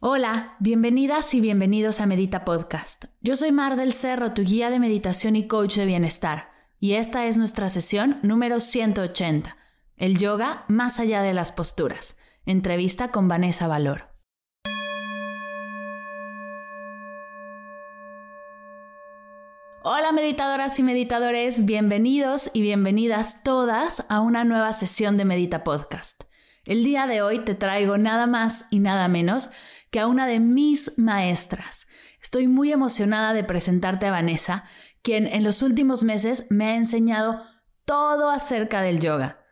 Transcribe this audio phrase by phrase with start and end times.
[0.00, 3.06] Hola, bienvenidas y bienvenidos a Medita Podcast.
[3.20, 7.26] Yo soy Mar del Cerro, tu guía de meditación y coach de bienestar, y esta
[7.26, 9.56] es nuestra sesión número 180,
[9.96, 12.16] el yoga más allá de las posturas.
[12.46, 14.04] Entrevista con Vanessa Valor.
[19.82, 26.22] Hola meditadoras y meditadores, bienvenidos y bienvenidas todas a una nueva sesión de Medita Podcast.
[26.68, 29.50] El día de hoy te traigo nada más y nada menos
[29.90, 31.86] que a una de mis maestras.
[32.22, 34.64] Estoy muy emocionada de presentarte a Vanessa,
[35.02, 37.42] quien en los últimos meses me ha enseñado
[37.84, 39.44] todo acerca del yoga.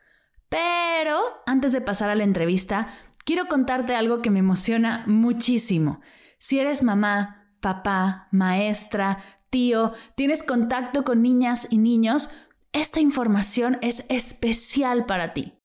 [0.49, 2.89] Pero antes de pasar a la entrevista,
[3.25, 6.01] quiero contarte algo que me emociona muchísimo.
[6.39, 9.19] Si eres mamá, papá, maestra,
[9.51, 12.31] tío, tienes contacto con niñas y niños,
[12.73, 15.56] esta información es especial para ti.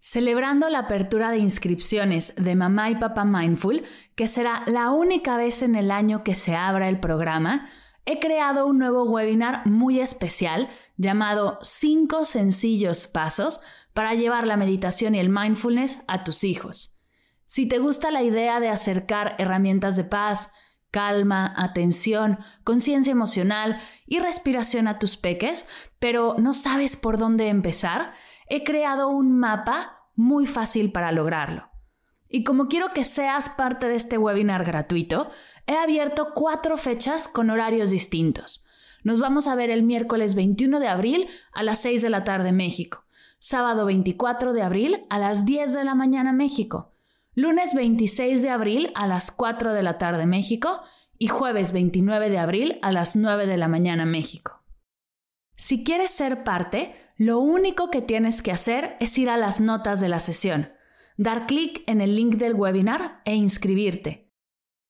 [0.00, 5.62] Celebrando la apertura de inscripciones de Mamá y Papá Mindful, que será la única vez
[5.62, 7.68] en el año que se abra el programa,
[8.06, 13.60] he creado un nuevo webinar muy especial llamado 5 sencillos pasos
[13.92, 17.00] para llevar la meditación y el mindfulness a tus hijos.
[17.46, 20.52] Si te gusta la idea de acercar herramientas de paz,
[20.90, 25.66] calma, atención, conciencia emocional y respiración a tus peques,
[25.98, 28.14] pero no sabes por dónde empezar,
[28.48, 31.70] he creado un mapa muy fácil para lograrlo.
[32.28, 35.30] Y como quiero que seas parte de este webinar gratuito,
[35.66, 38.66] he abierto cuatro fechas con horarios distintos.
[39.02, 42.52] Nos vamos a ver el miércoles 21 de abril a las 6 de la tarde
[42.52, 43.04] México,
[43.38, 46.92] sábado 24 de abril a las 10 de la mañana México,
[47.34, 50.82] lunes 26 de abril a las 4 de la tarde México
[51.16, 54.62] y jueves 29 de abril a las 9 de la mañana México.
[55.56, 60.00] Si quieres ser parte, lo único que tienes que hacer es ir a las notas
[60.00, 60.70] de la sesión,
[61.16, 64.32] dar clic en el link del webinar e inscribirte.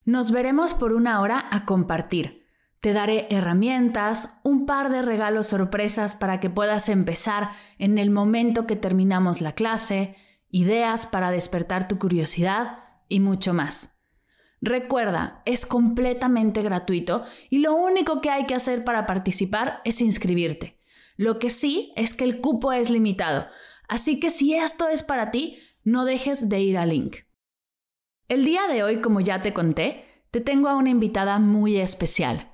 [0.04, 2.44] Nos veremos por una hora a compartir.
[2.80, 8.66] Te daré herramientas, un par de regalos sorpresas para que puedas empezar en el momento
[8.66, 10.14] que terminamos la clase,
[10.50, 13.98] ideas para despertar tu curiosidad y mucho más.
[14.60, 20.77] Recuerda, es completamente gratuito y lo único que hay que hacer para participar es inscribirte.
[21.18, 23.48] Lo que sí es que el cupo es limitado,
[23.88, 27.16] así que si esto es para ti, no dejes de ir al link.
[28.28, 32.52] El día de hoy, como ya te conté, te tengo a una invitada muy especial.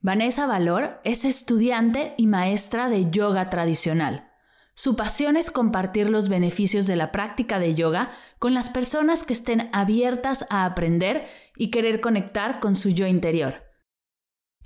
[0.00, 4.30] Vanessa Valor es estudiante y maestra de yoga tradicional.
[4.72, 9.34] Su pasión es compartir los beneficios de la práctica de yoga con las personas que
[9.34, 13.65] estén abiertas a aprender y querer conectar con su yo interior.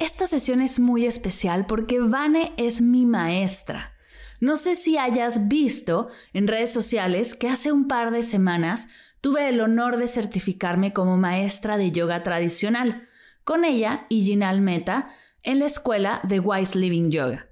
[0.00, 3.92] Esta sesión es muy especial porque Vane es mi maestra.
[4.40, 8.88] No sé si hayas visto en redes sociales que hace un par de semanas
[9.20, 13.06] tuve el honor de certificarme como maestra de yoga tradicional
[13.44, 15.10] con ella y Ginal Meta
[15.42, 17.50] en la escuela de Wise Living Yoga.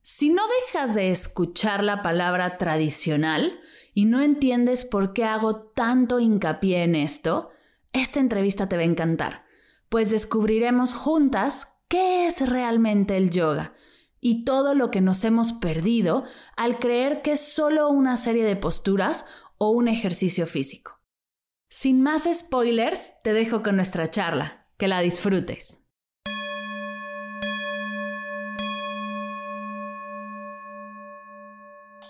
[0.00, 3.60] Si no dejas de escuchar la palabra tradicional
[3.92, 7.50] y no entiendes por qué hago tanto hincapié en esto,
[7.92, 9.45] esta entrevista te va a encantar,
[9.88, 13.74] pues descubriremos juntas qué es realmente el yoga
[14.20, 16.24] y todo lo que nos hemos perdido
[16.56, 19.24] al creer que es solo una serie de posturas
[19.58, 21.00] o un ejercicio físico.
[21.68, 24.66] Sin más spoilers, te dejo con nuestra charla.
[24.76, 25.82] Que la disfrutes.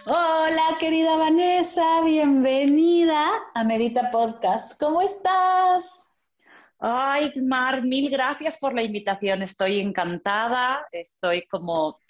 [0.05, 4.73] Hola, querida Vanessa, bienvenida a Medita Podcast.
[4.79, 6.06] ¿Cómo estás?
[6.79, 9.43] Ay, Mar, mil gracias por la invitación.
[9.43, 12.01] Estoy encantada, estoy como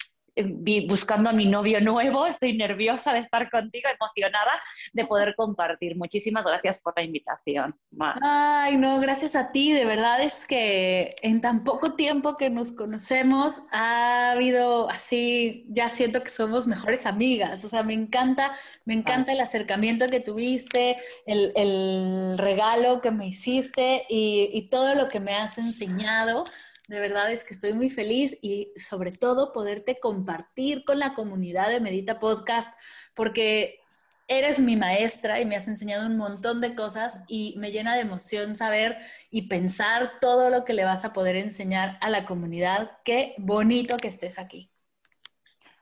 [0.87, 4.51] buscando a mi novio nuevo, estoy nerviosa de estar contigo, emocionada
[4.93, 5.95] de poder compartir.
[5.95, 7.75] Muchísimas gracias por la invitación.
[8.21, 9.71] Ay, no, gracias a ti.
[9.71, 15.89] De verdad es que en tan poco tiempo que nos conocemos ha habido así, ya
[15.89, 17.63] siento que somos mejores amigas.
[17.63, 18.53] O sea, me encanta,
[18.85, 25.09] me encanta el acercamiento que tuviste, el, regalo que me hiciste y, y todo lo
[25.09, 26.45] que me has enseñado.
[26.87, 31.67] De verdad es que estoy muy feliz y sobre todo poderte compartir con la comunidad
[31.67, 32.73] de Medita Podcast,
[33.13, 33.79] porque
[34.27, 38.01] eres mi maestra y me has enseñado un montón de cosas y me llena de
[38.01, 38.97] emoción saber
[39.29, 42.91] y pensar todo lo que le vas a poder enseñar a la comunidad.
[43.03, 44.71] Qué bonito que estés aquí.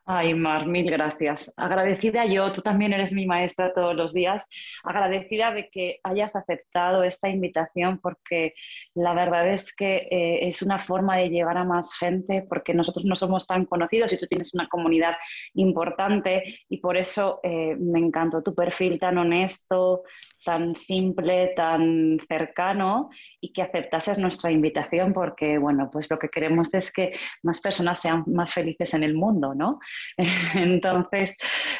[0.07, 1.51] Ay, Mar, mil gracias.
[1.57, 4.47] Agradecida yo, tú también eres mi maestra todos los días,
[4.83, 8.53] agradecida de que hayas aceptado esta invitación porque
[8.93, 13.05] la verdad es que eh, es una forma de llegar a más gente porque nosotros
[13.05, 15.15] no somos tan conocidos y tú tienes una comunidad
[15.55, 20.03] importante y por eso eh, me encantó tu perfil tan honesto,
[20.45, 23.09] tan simple, tan cercano
[23.41, 27.13] y que aceptases nuestra invitación porque, bueno, pues lo que queremos es que
[27.43, 29.79] más personas sean más felices en el mundo, ¿no?
[30.55, 31.35] Entonces,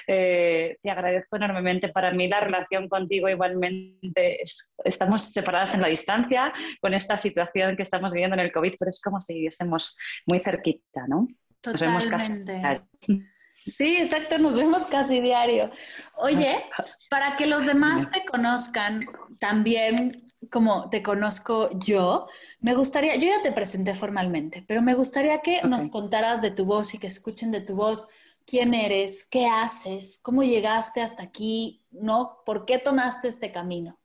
[0.08, 1.90] eh, te agradezco enormemente.
[1.90, 4.44] Para mí la relación contigo igualmente,
[4.84, 6.52] estamos separadas en la distancia
[6.82, 9.96] con esta situación que estamos viviendo en el COVID, pero es como si viviésemos
[10.26, 11.28] muy cerquita, ¿no?
[11.66, 12.34] Nos vemos casi.
[13.66, 15.72] Sí, exacto, nos vemos casi diario.
[16.18, 16.64] Oye,
[17.10, 19.00] para que los demás te conozcan
[19.40, 22.28] también como te conozco yo,
[22.60, 26.66] me gustaría, yo ya te presenté formalmente, pero me gustaría que nos contaras de tu
[26.66, 28.08] voz y que escuchen de tu voz
[28.46, 32.44] quién eres, qué haces, cómo llegaste hasta aquí, ¿no?
[32.46, 34.00] ¿Por qué tomaste este camino?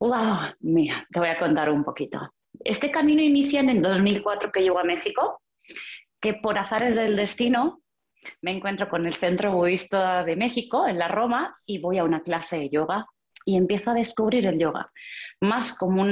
[0.00, 2.32] Wow, mira, te voy a contar un poquito.
[2.64, 5.40] Este camino inicia en el 2004 que llego a México
[6.20, 7.80] que por azares del destino
[8.42, 12.22] me encuentro con el Centro Budista de México, en la Roma, y voy a una
[12.22, 13.06] clase de yoga
[13.44, 14.90] y empiezo a descubrir el yoga,
[15.40, 16.04] más como,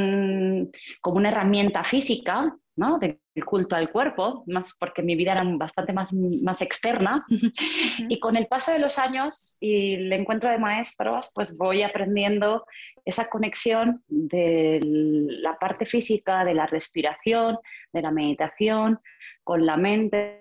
[1.03, 2.99] como una herramienta física, ¿no?
[2.99, 7.25] del culto al cuerpo, más porque mi vida era bastante más, más externa.
[8.09, 12.67] Y con el paso de los años y el encuentro de maestros, pues voy aprendiendo
[13.05, 17.59] esa conexión de la parte física, de la respiración,
[17.93, 19.01] de la meditación,
[19.43, 20.41] con la mente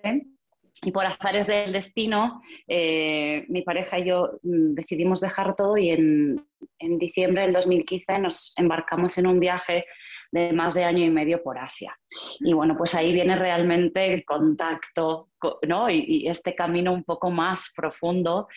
[0.82, 5.90] y por azares del destino, eh, mi pareja y yo mm, decidimos dejar todo y
[5.90, 6.46] en,
[6.78, 9.86] en, diciembre del 2015 nos embarcamos en un viaje
[10.30, 11.96] de más de año y medio por Asia.
[12.40, 15.30] Y bueno, pues ahí viene realmente el contacto
[15.66, 15.90] ¿no?
[15.90, 18.48] y, este camino un poco más profundo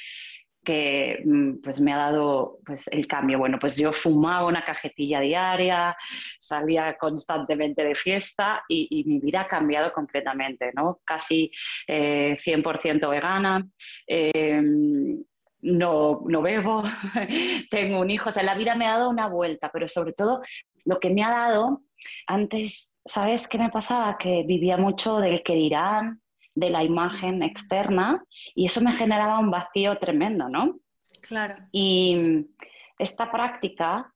[0.63, 3.39] que mm, pues me ha dado pues, el cambio.
[3.39, 5.95] Bueno, pues yo fumaba una cajetilla diaria,
[6.37, 10.99] salía constantemente de fiesta y, mi vida ha cambiado completamente, ¿no?
[11.05, 11.51] Casi
[11.87, 13.67] 100% eh, vegana.
[14.05, 15.23] Em,
[15.61, 16.83] no, no bebo,
[17.69, 20.41] tengo un hijo, o sea, la vida me ha dado una vuelta, pero sobre todo
[20.89, 21.83] lo que me ha dado,
[22.25, 24.17] antes, ¿sabes qué me pasaba?
[24.17, 26.19] Que vivía mucho del que dirán,
[26.55, 28.23] de la imagen externa
[28.55, 30.79] y eso me generaba un vacío tremendo, ¿no?
[31.21, 31.55] Claro.
[31.71, 32.47] Y
[32.97, 34.11] esta práctica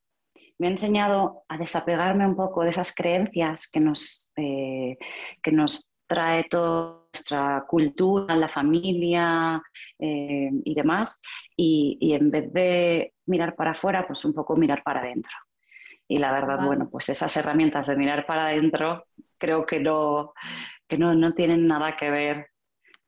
[0.58, 4.98] me ha enseñado a desapegarme un poco de esas creencias que nos, eh,
[5.44, 9.62] que nos trae toda nuestra cultura, la familia
[10.00, 11.22] eh, y demás,
[11.56, 15.34] y, y, en vez de mirar para afuera, pues un poco mirar para adentro.
[16.08, 19.06] Y la verdad, bueno, pues esas herramientas de mirar para adentro
[19.38, 20.34] creo que no,
[20.88, 22.48] que no, no tienen nada que ver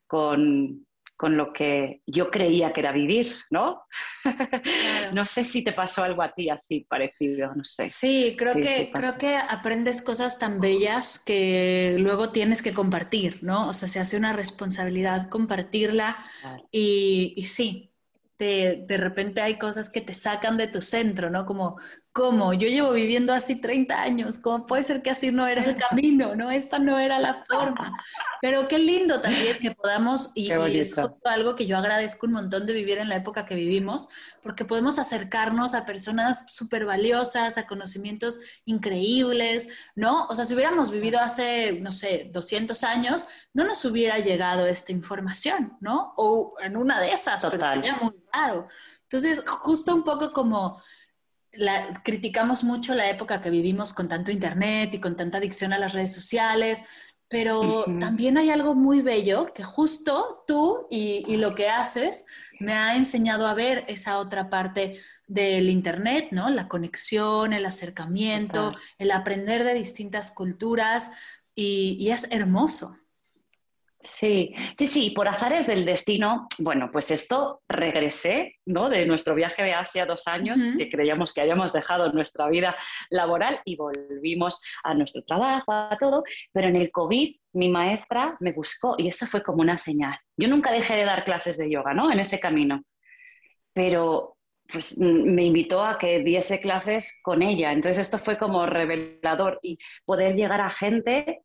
[0.07, 3.83] con, con, lo que yo creía que era vivir, ¿no?
[5.13, 7.89] no sé si te pasó algo a ti así parecido, no sé.
[7.89, 13.69] Sí, creo, que, creo que aprendes cosas tan bellas que luego tienes que compartir, ¿no?
[13.69, 16.17] O sea, se hace una responsabilidad compartirla
[16.71, 17.93] y, y sí,
[18.37, 21.45] de, de repente hay cosas que te sacan de tu centro, ¿no?
[21.45, 21.77] Como,
[22.15, 22.53] ¿cómo?
[22.53, 26.33] Yo llevo viviendo así 30 años, ¿cómo puede ser que así no era el camino,
[26.33, 26.49] ¿no?
[26.49, 27.93] Esta no era la forma.
[28.41, 30.95] Pero qué lindo también que podamos, y, y es
[31.25, 34.07] algo que yo agradezco un montón de vivir en la época que vivimos,
[34.41, 40.25] porque podemos acercarnos a personas súper valiosas, a conocimientos increíbles, ¿no?
[40.27, 44.93] O sea, si hubiéramos vivido hace, no sé, 200 años, no nos hubiera llegado esta
[44.93, 46.13] información, ¿no?
[46.15, 48.67] O en una de esas, pero sería muy raro.
[49.03, 50.81] Entonces, justo un poco como
[51.55, 55.79] la, criticamos mucho la época que vivimos con tanto internet y con tanta adicción a
[55.79, 56.83] las redes sociales,
[57.27, 62.25] pero también hay algo muy bello que justo tú y, lo que haces
[62.59, 66.49] me ha enseñado a ver esa otra parte del Internet, ¿no?
[66.49, 71.11] La conexión, el acercamiento, el aprender de distintas culturas
[71.55, 72.95] y es hermoso.
[74.25, 78.89] Sí, sí, sí, por azares del destino, bueno, pues esto regresé, ¿no?
[78.89, 82.75] De nuestro viaje de Asia dos años, que creíamos que habíamos dejado nuestra vida
[83.11, 88.51] laboral y volvimos a nuestro trabajo, a todo, pero en el COVID mi maestra me
[88.51, 90.17] buscó y eso fue como una señal.
[90.35, 92.11] Yo nunca dejé de dar clases de yoga, ¿no?
[92.11, 92.83] En ese camino,
[93.73, 99.59] pero pues me invitó a que diese clases con ella, entonces esto fue como revelador
[99.61, 101.44] y poder llegar a gente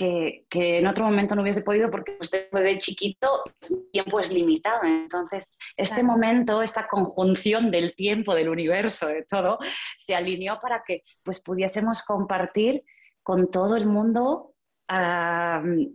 [0.00, 4.32] que, en otro momento no hubiese podido porque usted un bebé chiquito, el tiempo es
[4.32, 4.84] limitado.
[4.84, 9.58] Entonces, este momento, esta conjunción del tiempo, del universo, de todo,
[9.98, 12.82] se alineó para que pues, pudiésemos compartir
[13.22, 14.54] con todo el mundo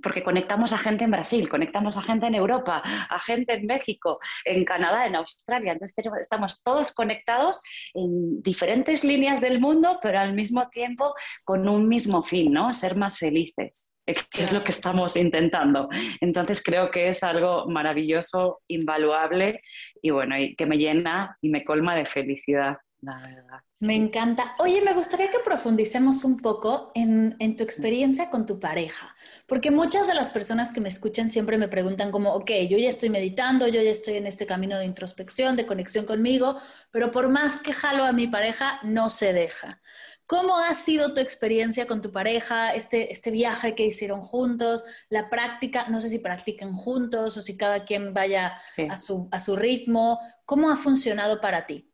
[0.01, 4.19] porque conectamos a gente en Brasil, conectamos a gente en Europa, a gente en México,
[4.45, 5.73] en Canadá, en Australia.
[5.73, 7.59] Entonces estamos todos conectados
[7.93, 12.73] en diferentes líneas del mundo, pero al mismo tiempo con un mismo fin, ¿no?
[12.73, 15.89] Ser más felices, es lo que estamos intentando.
[16.21, 19.61] Entonces creo que es algo maravilloso, invaluable
[20.01, 23.59] y bueno, y que me llena y me colma de felicidad, la verdad.
[23.79, 24.55] Me encanta.
[24.57, 29.15] Oye, me gustaría que profundicemos un poco en, tu experiencia con tu pareja,
[29.47, 32.89] porque muchas de las personas que me escuchan siempre me preguntan como, ok, yo ya
[32.89, 36.57] estoy meditando, yo ya estoy en este camino de introspección, de conexión conmigo,
[36.89, 39.81] pero por más que jalo a mi pareja, no se deja.
[40.27, 45.29] ¿Cómo ha sido tu experiencia con tu pareja, este, este viaje que hicieron juntos, la
[45.29, 45.87] práctica?
[45.89, 48.57] No sé si practican juntos o si cada quien vaya
[48.89, 50.19] a, su, a su ritmo.
[50.45, 51.91] ¿Cómo ha funcionado para ti?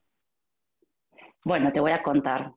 [1.43, 2.53] Bueno, te voy a contar.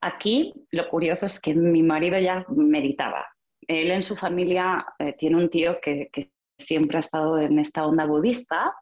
[0.00, 3.26] Aquí lo curioso es que mi marido ya meditaba.
[3.68, 6.10] Él en su familia eh, tiene un tío que,
[6.64, 8.74] siempre ha estado en esta onda budista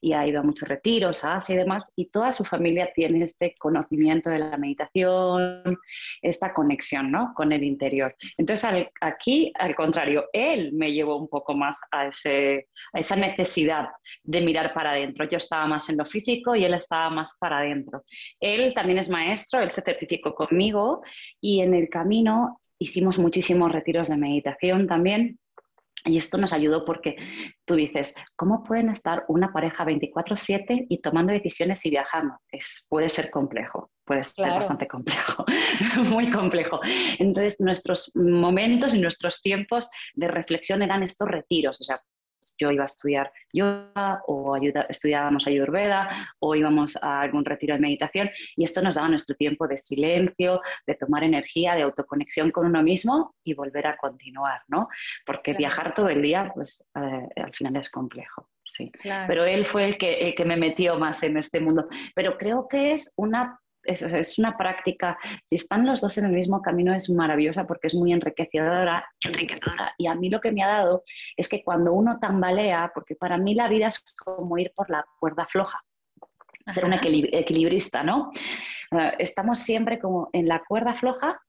[0.00, 3.24] y ha ido a muchos retiros, a Asia y demás, y toda su familia tiene
[3.24, 5.78] este conocimiento de la meditación,
[6.22, 7.32] esta conexión ¿no?
[7.34, 8.14] con el interior.
[8.36, 13.88] Entonces, aquí, al contrario, él me llevó un poco más a, ese, a esa necesidad
[14.22, 15.26] de mirar para adentro.
[15.26, 18.04] Yo estaba más en lo físico y él estaba más para adentro.
[18.38, 21.02] Él también es maestro, él se certificó conmigo
[21.40, 25.38] y en el camino hicimos muchísimos retiros de meditación también
[26.04, 27.16] y esto nos ayudó porque
[27.64, 32.34] tú dices, ¿cómo pueden estar una pareja 24/7 y tomando decisiones y viajando?
[32.50, 35.44] Es, puede ser complejo, puede ser bastante complejo,
[36.10, 36.80] muy complejo.
[37.18, 42.00] Entonces, nuestros momentos y nuestros tiempos de reflexión eran estos retiros, o sea,
[42.58, 44.56] yo iba a estudiar yoga o
[44.88, 49.66] estudiábamos ayurveda o íbamos a algún retiro de meditación y esto nos daba nuestro tiempo
[49.66, 54.88] de silencio, de tomar energía, de autoconexión con uno mismo y volver a continuar, ¿no?
[55.26, 58.48] Porque viajar todo el día, pues eh, al final es complejo.
[58.64, 58.92] Sí.
[59.26, 61.88] Pero él fue el que, el que me metió más en este mundo.
[62.14, 66.62] Pero creo que es una es, una práctica, si están los dos en el mismo
[66.62, 69.94] camino es maravillosa porque es muy enriquecedora, enriquecedora.
[69.98, 71.02] Y a mí lo que me ha dado
[71.36, 75.04] es que cuando uno tambalea, porque para mí la vida es como ir por la
[75.18, 75.80] cuerda floja,
[76.66, 78.30] ser un equilibrista, ¿no?
[78.92, 81.40] Eh, estamos siempre como en la cuerda floja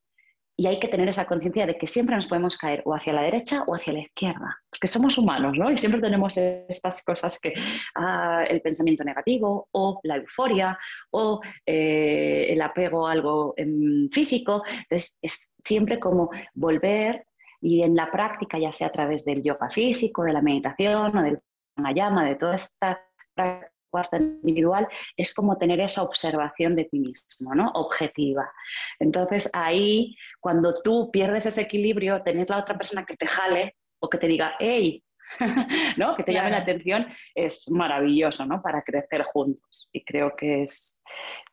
[0.61, 3.23] y hay que tener esa conciencia de que siempre nos podemos caer o hacia la
[3.23, 5.71] derecha o hacia la izquierda, porque somos humanos, ¿no?
[5.71, 7.55] Y siempre tenemos estas cosas que
[7.95, 10.77] ah, el pensamiento negativo o la euforia
[11.09, 13.55] o eh, el apego a algo
[14.11, 14.61] físico.
[14.83, 17.25] Entonces, es siempre como volver
[17.59, 21.23] y en la práctica, ya sea a través del yoga físico, de la meditación o
[21.23, 21.39] del
[21.95, 23.01] llama, de toda esta
[23.33, 23.71] práctica
[24.13, 27.71] individual, es como tener esa observación de ti mismo, ¿no?
[27.74, 28.51] Objetiva.
[29.00, 34.10] Entonces ahí, cuando tú pierdes ese equilibrio, tener la otra persona que te jale o
[34.10, 35.03] que te diga, hey,
[35.98, 36.15] ¿no?
[36.15, 38.62] Que te llame la atención, es maravilloso, ¿no?
[38.62, 39.89] Para crecer juntos.
[39.91, 41.00] Y creo que es,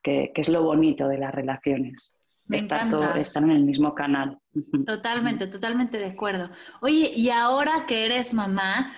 [0.03, 2.17] que, es lo bonito de las relaciones.
[2.51, 4.39] estar, todo, estar en el mismo canal.
[4.87, 6.51] Totalmente, totalmente de acuerdo.
[6.81, 8.91] Oye, y ahora que eres mamá,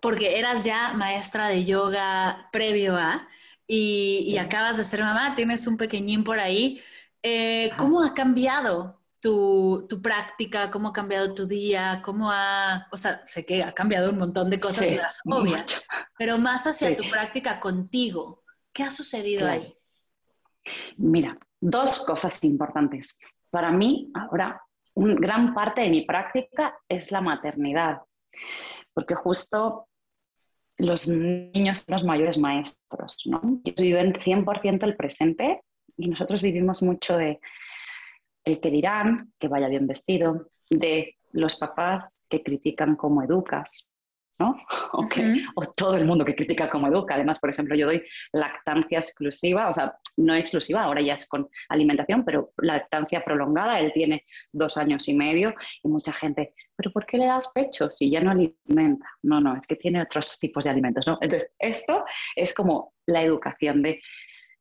[0.00, 3.28] porque eras ya maestra de yoga previo a,
[3.66, 6.80] y, acabas de ser mamá, tienes un pequeñín por ahí.
[7.22, 10.70] Eh, ¿Cómo ha cambiado tu, práctica?
[10.70, 12.00] ¿Cómo ha cambiado tu día?
[12.02, 15.86] ¿Cómo ha, o sea, sé que ha cambiado un montón de cosas, las obvias,
[16.16, 18.42] pero más hacia tu práctica contigo.
[18.72, 19.76] ¿Qué ha sucedido ahí?
[20.96, 23.18] Mira, dos cosas importantes.
[23.50, 24.62] Para mí, ahora,
[24.94, 27.98] una gran parte de mi práctica es la maternidad
[28.98, 29.87] porque justo
[30.78, 33.60] los niños son los mayores maestros, ¿no?
[33.64, 35.62] Ellos viven 100% el presente
[35.96, 37.40] y nosotros vivimos mucho de
[38.44, 43.88] el que dirán, que vaya bien vestido, de los papás que critican cómo educas,
[44.38, 44.54] ¿no?
[45.56, 47.14] O, todo el mundo que critica cómo educa.
[47.14, 51.48] Además, por ejemplo, yo doy lactancia exclusiva, o sea, no exclusiva, ahora ya es con
[51.68, 57.06] alimentación, pero lactancia prolongada, él tiene dos años y medio y mucha gente, pero ¿por
[57.06, 59.06] qué le das pecho si ya no alimenta?
[59.22, 61.18] No, no, es que tiene otros tipos de alimentos, ¿no?
[61.20, 64.00] Entonces, esto es como la educación de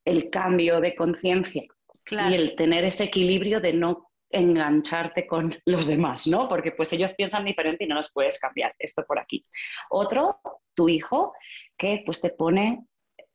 [0.06, 1.62] el cambio de conciencia
[2.10, 6.48] y el tener ese equilibrio de no engancharte con los demás, ¿no?
[6.48, 9.46] Porque pues ellos piensan diferente y no los puedes cambiar, esto por aquí.
[9.90, 10.40] Otro,
[10.74, 11.34] tu hijo,
[11.78, 12.86] que pues te pone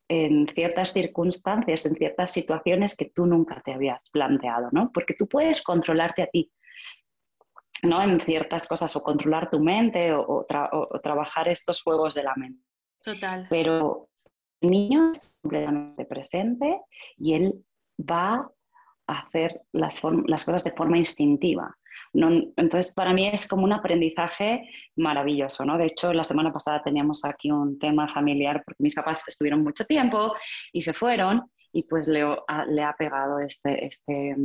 [0.08, 4.90] en ciertas circunstancias, en ciertas situaciones que tú nunca te habías planteado, ¿no?
[4.92, 6.52] Porque tú puedes controlarte a ti.
[7.82, 8.00] ¿no?
[8.02, 10.46] En ciertas cosas, o controlar tu mente o,
[11.02, 12.64] trabajar estos juegos de la mente.
[13.02, 13.46] Total.
[13.50, 14.08] Pero
[14.60, 16.80] el niño es completamente presente
[17.16, 17.64] y él
[17.98, 18.48] va
[19.08, 21.76] a hacer las, las cosas de forma instintiva.
[22.14, 25.78] Entonces, para mí es como un aprendizaje maravilloso, ¿no?
[25.78, 29.84] De hecho, la semana pasada teníamos aquí un tema familiar porque mis papás estuvieron mucho
[29.86, 30.34] tiempo
[30.72, 32.24] y se fueron y pues le,
[32.68, 34.36] le ha pegado este, este,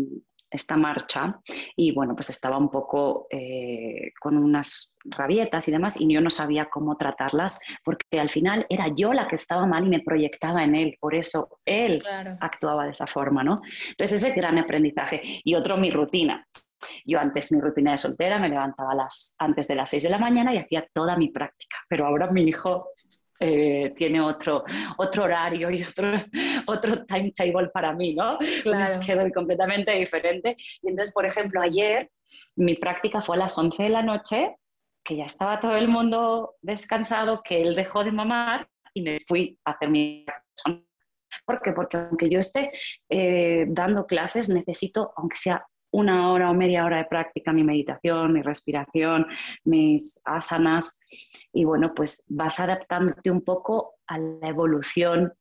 [0.50, 1.40] esta marcha
[1.76, 6.30] y bueno, pues estaba un poco eh, con unas rabietas y demás y yo no
[6.30, 10.64] sabía cómo tratarlas porque al final era yo la que estaba mal y me proyectaba
[10.64, 12.04] en él, por eso él
[12.40, 13.62] actuaba de esa forma, ¿no?
[13.90, 16.46] Entonces ese gran aprendizaje y otro mi rutina.
[17.08, 20.18] Yo antes mi rutina de soltera me levantaba las, antes de las 6 de la
[20.18, 22.90] mañana y hacía toda mi práctica, pero ahora mi hijo
[23.40, 24.64] eh, tiene otro,
[24.98, 26.12] otro horario y otro,
[26.68, 28.38] otro timetable para mí, ¿no?
[28.62, 29.00] Claro.
[29.24, 30.56] Un completamente diferente.
[30.82, 32.10] Y entonces, por ejemplo, ayer
[32.58, 34.56] mi práctica fue a las 11 de la noche,
[35.04, 39.58] que ya estaba todo el mundo descansado, que él dejó de mamar y me fui
[39.64, 40.26] a hacer mi
[41.46, 41.72] ¿Por qué?
[41.72, 42.72] Porque aunque yo esté
[43.10, 48.34] eh, dando clases, necesito, aunque sea una hora o media hora de práctica, mi meditación,
[48.34, 49.25] mi respiración,
[49.63, 51.00] mis asanas.
[51.53, 55.34] Y bueno, pues vas adaptándote un poco a la evolución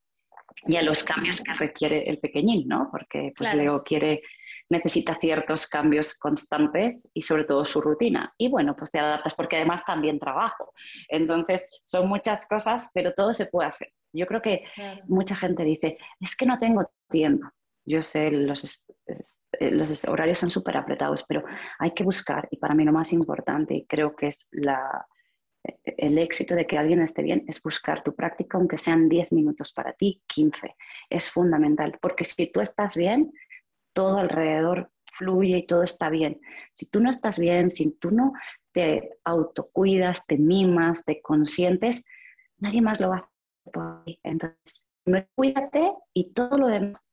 [0.65, 2.89] y a los cambios que requiere el pequeñín, ¿no?
[2.91, 4.23] Porque pues Leo quiere,
[4.71, 8.33] necesita ciertos cambios constantes y sobre todo su rutina.
[8.39, 10.73] Y bueno, pues te adaptas porque además también trabajo.
[11.09, 13.93] Entonces, son muchas cosas, pero todo se puede hacer.
[14.13, 14.65] Yo creo que
[15.09, 17.47] mucha gente dice, es que no tengo tiempo.
[17.87, 21.45] Yo sé, los, eh, los horarios son súper apretados, pero
[21.79, 25.07] hay que buscar, y para mí lo más importante, y creo que es la,
[25.85, 29.73] el éxito de que alguien esté bien, es buscar tu práctica, aunque sean 10 minutos
[29.73, 30.75] para ti, 15.
[31.09, 33.33] Es fundamental, porque si tú estás bien,
[33.93, 36.41] todo alrededor fluye y todo está bien.
[36.73, 38.33] Si tú no estás bien, si tú no
[38.73, 42.05] te autocuidas, te mimas, te consientes,
[42.59, 44.21] nadie más lo va a hacer por ti.
[44.23, 44.85] Entonces,
[45.35, 47.09] cuídate y todo lo demás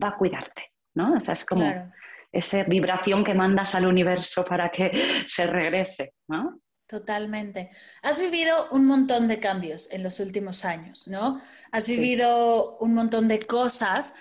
[0.00, 1.14] va a cuidarte, ¿no?
[1.14, 1.92] O sea, es como
[2.30, 4.90] esa vibración que mandas al universo para que
[5.28, 6.60] se regrese, ¿no?
[6.86, 7.70] Totalmente.
[8.02, 11.40] Has vivido un montón de cambios en los últimos años, ¿no?
[11.70, 14.14] Has vivido un montón de cosas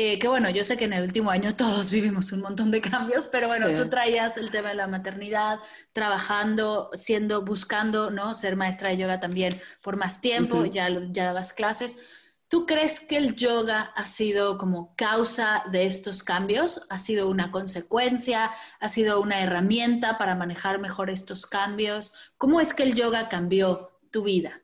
[0.00, 2.80] eh, que bueno, yo sé que en el último año todos vivimos un montón de
[2.80, 5.58] cambios, pero bueno, tú traías el tema de la maternidad,
[5.92, 8.32] trabajando, siendo, buscando, ¿no?
[8.34, 12.17] Ser maestra de yoga también por más tiempo, ya, ya dabas clases.
[12.48, 16.86] ¿Tú crees que el yoga ha sido como causa de estos cambios?
[16.88, 18.50] ¿Ha sido una consecuencia?
[18.80, 22.32] ¿Ha sido una herramienta para manejar mejor estos cambios?
[22.38, 24.62] ¿Cómo es que el yoga cambió tu vida?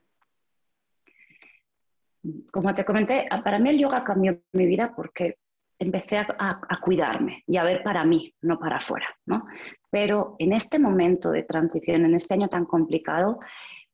[2.50, 5.36] Como te comenté, para mí el yoga cambió mi vida porque
[5.78, 9.46] empecé a, cuidarme y a ver para mí, no para afuera, ¿no?
[9.90, 13.40] Pero en este momento de transición, en este año tan complicado,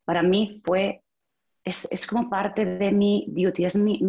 [0.05, 1.03] para mí fue
[1.65, 4.01] es, como parte de mi duty, es mi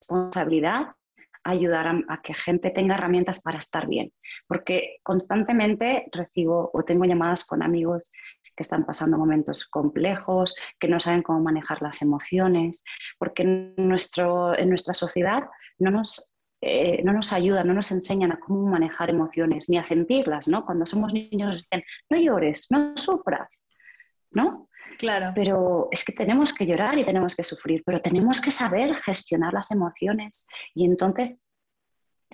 [0.00, 0.88] responsabilidad
[1.42, 4.12] ayudar a, que gente tenga herramientas para estar bien.
[4.46, 8.10] Porque constantemente recibo o tengo llamadas con amigos
[8.54, 12.84] que están pasando momentos complejos, que no saben cómo manejar las emociones,
[13.18, 15.44] porque en, nuestro, en nuestra sociedad
[15.78, 19.84] no nos, eh, no nos ayudan, no nos enseñan a cómo manejar emociones, ni a
[19.84, 20.66] sentirlas, ¿no?
[20.66, 23.66] Cuando somos niños nos dicen, no llores, no sufras,
[24.30, 24.68] ¿no?
[25.00, 25.32] Claro.
[25.34, 29.54] Pero es que tenemos que llorar y tenemos que sufrir, pero tenemos que saber gestionar
[29.54, 31.40] las emociones y entonces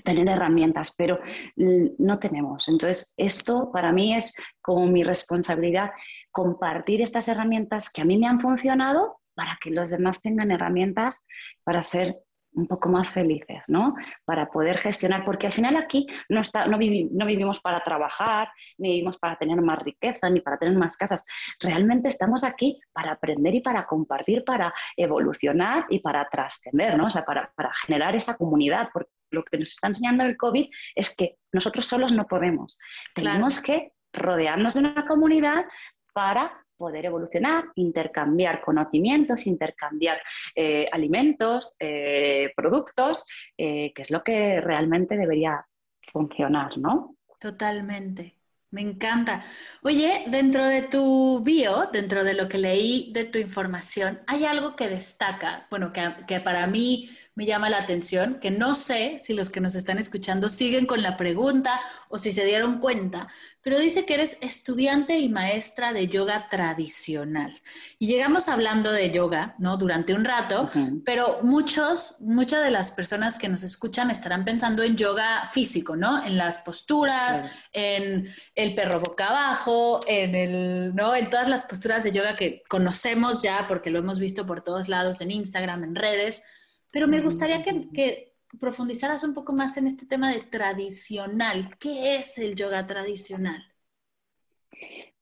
[0.04, 1.20] tener herramientas, pero
[1.56, 2.66] no tenemos.
[2.66, 5.92] Entonces, esto para mí es como mi responsabilidad,
[6.32, 11.20] compartir estas herramientas que a mí me han funcionado para que los demás tengan herramientas
[11.62, 12.18] para ser
[12.56, 13.94] un poco más felices, ¿no?
[14.24, 19.18] Para poder gestionar, porque al final aquí no, está, no, vivimos para trabajar, ni vivimos
[19.18, 21.26] para tener más riqueza, ni para tener más casas.
[21.60, 27.06] Realmente estamos aquí para aprender y para compartir, para evolucionar y para trascender, ¿no?
[27.06, 27.52] O sea, para,
[27.86, 32.12] generar esa comunidad, porque lo que nos está enseñando el COVID es que nosotros solos
[32.12, 32.78] no podemos.
[33.14, 35.66] Tenemos que rodearnos de una comunidad
[36.14, 40.20] para poder evolucionar, intercambiar conocimientos, intercambiar
[40.54, 45.66] eh, alimentos, eh, productos, eh, que es lo que realmente debería
[46.12, 47.16] funcionar, ¿no?
[47.38, 48.34] Totalmente.
[48.70, 49.42] Me encanta.
[49.82, 54.74] Oye, dentro de tu bio, dentro de lo que leí de tu información, hay algo
[54.74, 59.34] que destaca, bueno, que, que para mí me llama la atención, que no sé si
[59.34, 63.28] los que nos están escuchando siguen con la pregunta o si se dieron cuenta,
[63.60, 67.52] pero dice que eres estudiante y maestra de yoga tradicional.
[67.98, 69.76] Y llegamos hablando de yoga, ¿no?
[69.76, 70.70] Durante un rato,
[71.04, 76.24] pero muchos, muchas de las personas que nos escuchan estarán pensando en yoga físico, ¿no?
[76.24, 81.14] En las posturas, en el perro boca abajo, en, el, ¿no?
[81.14, 84.88] en todas las posturas de yoga que conocemos ya porque lo hemos visto por todos
[84.88, 86.42] lados, en Instagram, en redes,
[86.90, 91.76] pero me gustaría que, que profundizaras un poco más en este tema de tradicional.
[91.78, 93.62] ¿Qué es el yoga tradicional?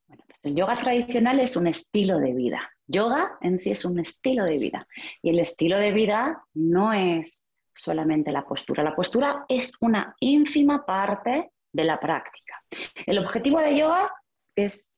[0.07, 2.71] Bueno, pues el yoga tradicional es un estilo de vida.
[2.87, 4.87] Yoga en sí es un estilo de vida.
[5.23, 8.83] Y el estilo de vida no es solamente la postura.
[8.83, 12.63] La postura es una ínfima parte de la práctica.
[13.07, 14.13] El objetivo de yoga
[14.55, 14.93] es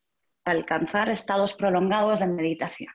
[0.44, 2.92] alcanzar estados prolongados de meditación.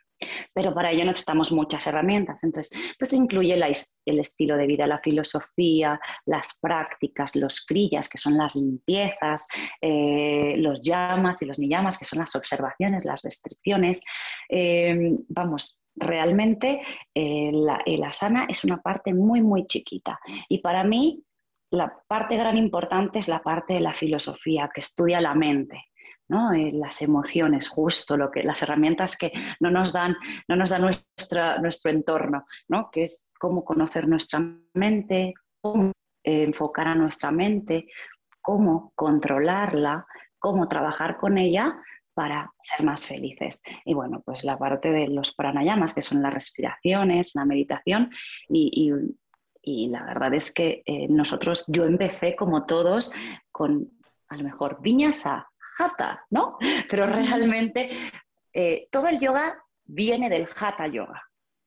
[0.53, 2.43] Pero para ello necesitamos muchas herramientas.
[2.43, 8.38] Entonces, pues incluye el estilo de vida, la filosofía, las prácticas, los kriyas, que son
[8.38, 9.47] las limpiezas,
[9.81, 14.03] eh, los llamas y los niyamas, que son las observaciones, las restricciones.
[14.49, 16.81] Eh, vamos, realmente
[17.13, 20.19] eh, la, el asana es una parte muy, muy chiquita.
[20.49, 21.23] Y para mí,
[21.71, 25.86] la parte gran importante es la parte de la filosofía, que estudia la mente.
[26.32, 26.54] ¿No?
[26.54, 30.15] Eh, las emociones, justo lo que, las herramientas que no nos dan,
[30.48, 32.89] no nos da nuestra, nuestro entorno, ¿no?
[32.89, 34.41] que es cómo conocer nuestra
[34.74, 35.91] mente, cómo
[36.24, 37.88] eh, enfocar a nuestra mente,
[38.39, 40.08] cómo controlarla,
[40.39, 41.76] cómo trabajar con ella
[42.13, 43.62] para ser más felices.
[43.84, 48.10] Y bueno, pues la parte de los pranayamas, que son las respiraciones, la meditación,
[48.48, 48.94] y,
[49.89, 53.12] la verdad es que eh, nosotros, yo empecé como todos
[53.52, 53.91] con
[54.30, 55.51] a lo mejor viñasa,
[55.82, 56.58] hatha, ¿no?
[56.89, 57.89] Pero realmente
[58.54, 61.22] eh, todo el yoga viene del hatha yoga.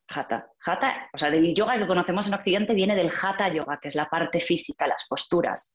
[0.08, 0.46] Hatha.
[0.64, 3.94] Hatha, o sea, del yoga que conocemos en Occidente viene del hatha yoga, que es
[3.94, 5.74] la parte física, las posturas.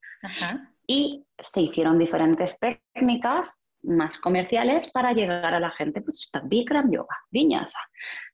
[0.85, 6.91] Y se hicieron diferentes técnicas más comerciales para llegar a la gente, pues está Bikram
[6.91, 7.79] Yoga, Viñasa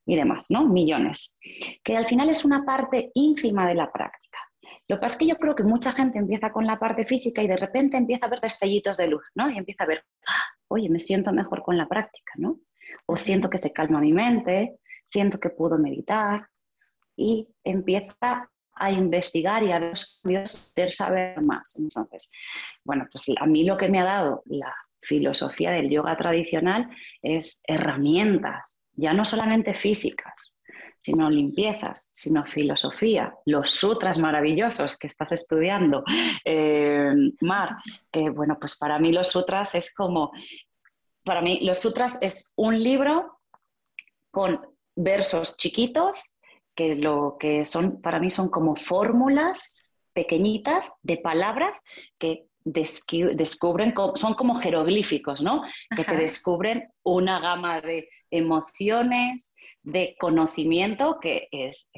[0.04, 0.66] y demás, ¿no?
[0.66, 1.38] Millones.
[1.84, 4.25] Que al final es una parte ínfima de la práctica.
[4.88, 7.42] Lo que pasa es que yo creo que mucha gente empieza con la parte física
[7.42, 9.50] y de repente empieza a ver destellitos de luz, ¿no?
[9.50, 12.60] Y empieza a ver, ah, oye, me siento mejor con la práctica, ¿no?
[13.06, 16.48] O siento que se calma mi mente, siento que puedo meditar
[17.16, 21.78] y empieza a investigar y a ver cambios, saber más.
[21.80, 22.30] Entonces,
[22.84, 26.88] bueno, pues a mí lo que me ha dado la filosofía del yoga tradicional
[27.22, 30.60] es herramientas, ya no solamente físicas,
[30.98, 36.04] sino limpiezas, sino filosofía, los sutras maravillosos que estás estudiando,
[36.44, 37.76] eh, Mar,
[38.10, 40.32] que bueno, pues para mí los sutras es como,
[41.24, 43.38] para mí los sutras es un libro
[44.30, 44.60] con
[44.94, 46.36] versos chiquitos
[46.74, 49.82] que lo que son, para mí son como fórmulas
[50.12, 51.80] pequeñitas de palabras
[52.18, 55.62] que descubren, son como jeroglíficos, ¿no?
[55.94, 61.92] Que te descubren una gama de emociones, de conocimiento que es,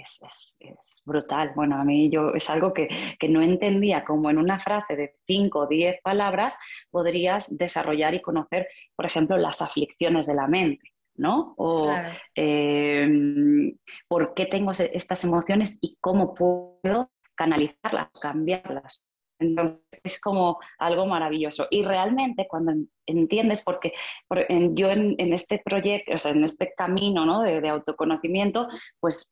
[1.07, 1.53] brutal.
[1.57, 2.89] Bueno, a mí yo es algo que,
[3.29, 6.59] no entendía, como en una frase de 5 o 10 palabras
[6.91, 10.93] podrías desarrollar y conocer, por ejemplo, las aflicciones de la mente.
[11.17, 11.55] ¿no?
[11.57, 11.93] O
[12.37, 13.77] em,
[14.07, 19.08] por qué tengo estas emociones y cómo puedo canalizarlas, cambiarlas.
[19.39, 21.67] Entonces es como algo maravilloso.
[21.71, 22.73] Y realmente cuando
[23.07, 23.93] entiendes, porque
[24.73, 27.43] yo en, este proyecto, o sea, en este camino ¿no?
[27.43, 28.69] de, autoconocimiento,
[29.01, 29.31] pues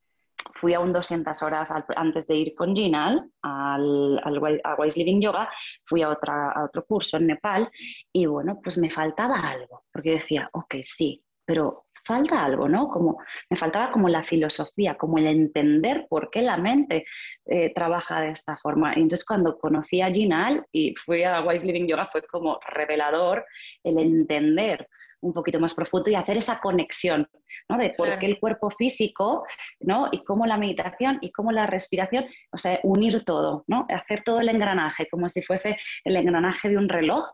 [0.54, 4.38] fui a un 200 horas antes de ir con Ginal al, al,
[4.78, 5.48] Wise Living Yoga,
[5.84, 7.70] fui a, otra, a otro curso en Nepal
[8.12, 12.88] y bueno, pues me faltaba algo, porque decía, ok, sí, pero falta algo, ¿no?
[12.88, 13.18] Como
[13.50, 17.04] me faltaba como la filosofía, como el entender por qué la mente
[17.46, 18.92] eh, trabaja de esta forma.
[18.96, 23.44] Y entonces cuando conocí a Ginal y fui a Wise Living Yoga fue como revelador
[23.82, 24.88] el entender
[25.20, 27.28] un poquito más profundo y hacer esa conexión,
[27.68, 27.78] ¿no?
[27.78, 29.44] De por qué el cuerpo físico,
[29.80, 30.08] ¿no?
[30.12, 33.86] Y cómo la meditación y cómo la respiración, o sea, unir todo, ¿no?
[33.88, 37.30] Hacer todo el engranaje, como si fuese el engranaje de un reloj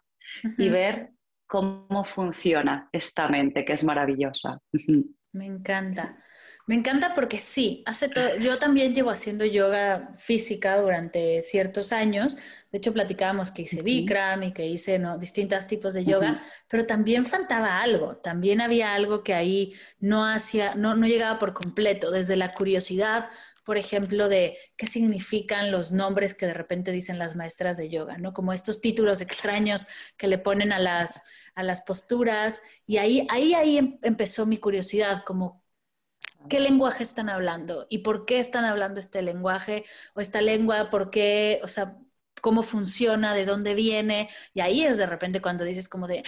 [0.56, 1.10] y ver
[1.52, 4.58] cómo funciona esta mente, que es maravillosa.
[5.32, 6.16] Me encanta.
[6.66, 12.36] Me encanta porque sí, hace todo, yo también llevo haciendo yoga física durante ciertos años.
[12.70, 15.18] De hecho, platicábamos que hice Bikram y que hice ¿no?
[15.18, 18.16] distintos tipos de yoga, pero también faltaba algo.
[18.16, 23.28] También había algo que ahí no hacía, no, no llegaba por completo, desde la curiosidad,
[23.64, 28.18] por ejemplo, de qué significan los nombres que de repente dicen las maestras de yoga,
[28.18, 28.32] ¿no?
[28.32, 31.22] Como estos títulos extraños que le ponen a las,
[31.54, 32.62] a las posturas.
[32.86, 35.62] Y ahí, ahí, ahí em, empezó mi curiosidad, como
[36.48, 41.10] qué lenguaje están hablando y por qué están hablando este lenguaje o esta lengua, por
[41.10, 41.96] qué, o sea,
[42.40, 44.28] cómo funciona, de dónde viene.
[44.54, 46.24] Y ahí es de repente cuando dices como de,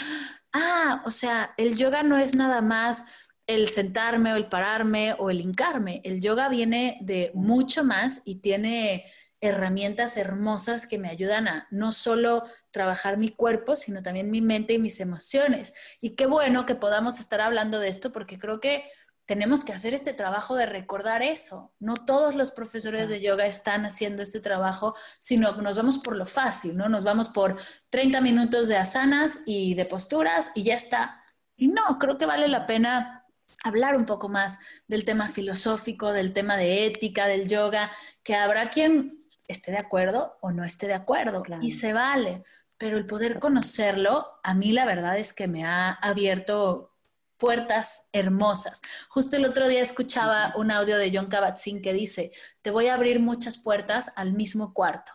[0.53, 3.05] ah, o sea, el yoga no es nada más
[3.47, 6.01] el sentarme o el pararme o el hincarme.
[6.05, 9.05] El yoga viene de mucho más y tiene
[9.41, 14.73] herramientas hermosas que me ayudan a no solo trabajar mi cuerpo, sino también mi mente
[14.73, 15.75] y mis emociones.
[16.01, 18.85] Y qué bueno que podamos estar hablando de esto porque creo que
[19.27, 21.75] tenemos que hacer este trabajo de recordar eso.
[21.79, 26.17] No todos los profesores de yoga están haciendo este trabajo, sino que nos vamos por
[26.17, 26.89] lo fácil, ¿no?
[26.89, 27.57] Nos vamos por
[27.91, 31.23] 30 minutos de asanas y de posturas y ya está.
[31.57, 33.24] Y no, creo que vale la pena
[33.65, 37.91] hablar un poco más del tema filosófico, del tema de ética, del yoga,
[38.23, 42.45] que habrá quien esté de acuerdo o no esté de acuerdo y se vale.
[42.77, 46.93] Pero el poder conocerlo, a mí la verdad es que me ha abierto
[47.39, 48.81] puertas hermosas.
[49.09, 52.95] Justo el otro día escuchaba un audio de John Kabat-Zinn que dice, te voy a
[52.95, 55.13] abrir muchas puertas al mismo cuarto.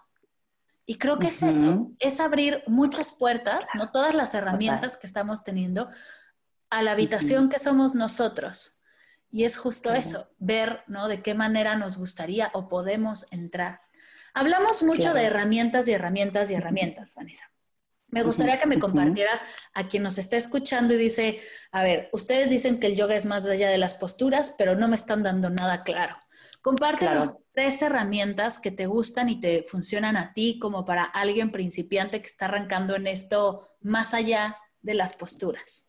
[0.86, 5.44] Y creo que es eso, es abrir muchas puertas, no todas las herramientas que estamos
[5.44, 5.88] teniendo,
[6.70, 8.84] a la habitación que somos nosotros.
[9.32, 11.08] Y es justo eso, ver, ¿no?
[11.08, 13.82] De qué manera nos gustaría o podemos entrar.
[14.34, 17.52] Hablamos mucho de herramientas y herramientas y herramientas, Vanessa.
[18.08, 19.42] Me gustaría que me compartieras
[19.74, 21.40] a quien nos está escuchando y dice,
[21.72, 24.88] a ver, ustedes dicen que el yoga es más allá de las posturas, pero no
[24.88, 26.18] me están dando nada claro.
[26.62, 32.22] Compártenos tres herramientas que te gustan y te funcionan a ti como para alguien principiante
[32.22, 35.89] que está arrancando en esto más allá de las posturas.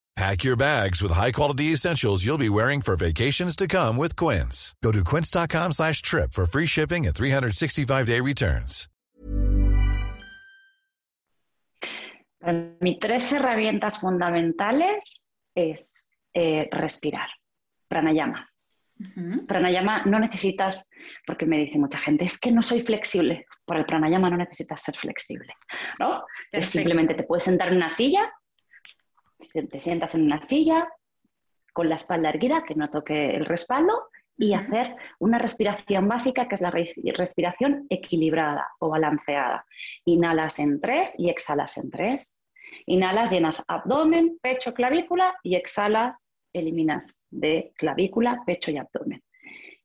[0.17, 4.75] Pack your bags with high-quality essentials you'll be wearing for vacations to come with Quince.
[4.83, 8.87] Go to quince.com slash trip for free shipping and 365-day returns.
[12.39, 17.29] Para mí, tres herramientas fundamentales es eh, respirar.
[17.91, 18.47] pranayama.
[19.47, 20.89] Pranayama no necesitas,
[21.25, 23.45] porque me dice mucha gente, es que no soy flexible.
[23.65, 25.53] Por el pranayama no necesitas ser flexible.
[25.99, 26.23] ¿no?
[26.59, 28.31] simplemente te puedes sentar en una silla,
[29.41, 30.89] te sientas en una silla
[31.73, 36.55] con la espalda erguida, que no toque el respaldo, y hacer una respiración básica que
[36.55, 39.65] es la respiración equilibrada o balanceada.
[40.05, 42.39] Inhalas en tres y exhalas en tres.
[42.87, 49.21] Inhalas, llenas abdomen, pecho, clavícula y exhalas eliminas de clavícula, pecho y abdomen.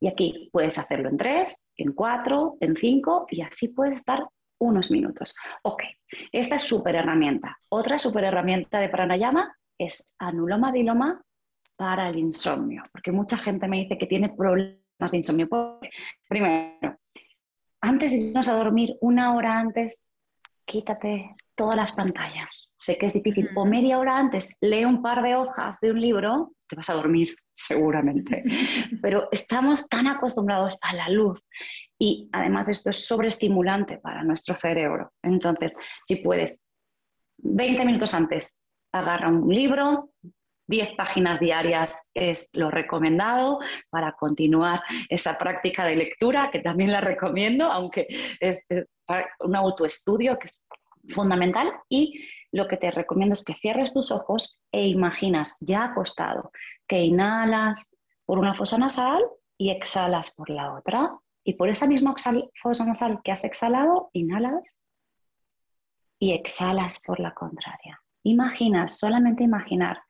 [0.00, 4.26] Y aquí puedes hacerlo en tres, en cuatro, en cinco y así puedes estar
[4.58, 5.34] unos minutos.
[5.62, 5.82] Ok,
[6.32, 7.58] esta es súper herramienta.
[7.68, 11.22] Otra súper herramienta de pranayama es anuloma diloma
[11.76, 15.48] para el insomnio, porque mucha gente me dice que tiene problemas de insomnio.
[16.28, 16.98] Primero,
[17.80, 20.10] antes de irnos a dormir, una hora antes,
[20.64, 22.74] quítate todas las pantallas.
[22.78, 23.48] Sé que es difícil.
[23.56, 26.94] O media hora antes, lee un par de hojas de un libro, te vas a
[26.94, 28.44] dormir seguramente.
[29.02, 31.44] Pero estamos tan acostumbrados a la luz
[31.98, 35.12] y además esto es sobreestimulante para nuestro cerebro.
[35.22, 36.64] Entonces, si puedes,
[37.38, 38.60] 20 minutos antes,
[38.92, 40.10] agarra un libro,
[40.68, 47.00] 10 páginas diarias es lo recomendado para continuar esa práctica de lectura, que también la
[47.00, 48.06] recomiendo, aunque
[48.40, 48.66] es,
[49.40, 50.60] un autoestudio que es
[51.08, 52.20] fundamental y
[52.52, 56.50] lo que te recomiendo es que cierres tus ojos e imaginas ya acostado
[56.86, 59.22] que inhalas por una fosa nasal
[59.58, 61.18] y exhalas por la otra.
[61.44, 62.14] Y por esa misma
[62.60, 64.78] fosa nasal que has exhalado, inhalas
[66.18, 68.00] y exhalas por la contraria.
[68.24, 70.02] Imaginas, solamente imaginar.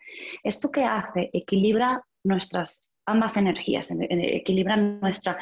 [0.43, 1.29] ¿Esto que hace?
[1.35, 5.39] Equilibra nuestras ambas energías, equilibra nuestra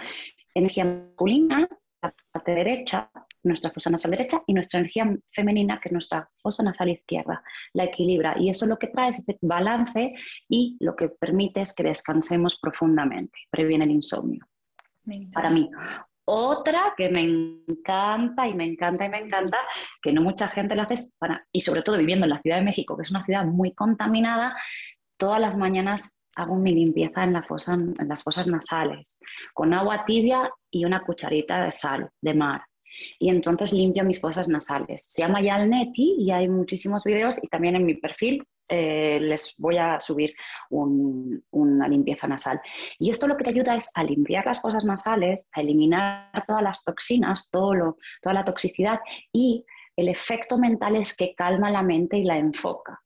[0.52, 1.68] energía masculina,
[2.30, 3.10] parte derecha,
[3.42, 7.84] nuestra fosa nasal derecha y nuestra energía femenina, que es nuestra fosa nasal izquierda, la
[7.84, 8.36] equilibra.
[8.38, 10.14] Y eso lo que trae es ese balance
[10.48, 14.46] y lo que permite es que descansemos profundamente, previene el insomnio.
[15.32, 15.70] Para mí.
[16.26, 19.58] Otra que me encanta y me encanta y me encanta,
[20.02, 22.64] que no mucha gente lo hace, para, y sobre todo viviendo en la Ciudad de
[22.64, 24.56] México, que es una ciudad muy contaminada,
[25.18, 29.18] todas las mañanas hago mi limpieza en, la fosa, en las fosas nasales,
[29.52, 32.62] con agua tibia y una cucharita de sal de mar
[33.18, 35.06] y entonces limpio mis fosas nasales.
[35.10, 39.76] Se llama Yalneti y hay muchísimos videos y también en mi perfil eh, les voy
[39.76, 40.34] a subir
[40.70, 42.60] una limpieza nasal.
[42.98, 46.62] Y esto lo que te ayuda es a limpiar las fosas nasales, a eliminar todas
[46.62, 49.00] las toxinas, todo toda la toxicidad
[49.32, 49.64] y
[49.96, 53.00] el efecto mental es que calma la mente y la enfoca.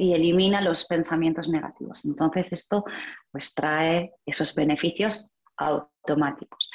[0.00, 2.06] Y elimina los pensamientos negativos.
[2.06, 2.84] Entonces esto
[3.30, 6.70] pues trae esos beneficios automáticos.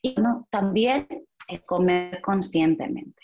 [0.00, 0.14] Y
[0.50, 1.06] también
[1.66, 3.22] comer conscientemente.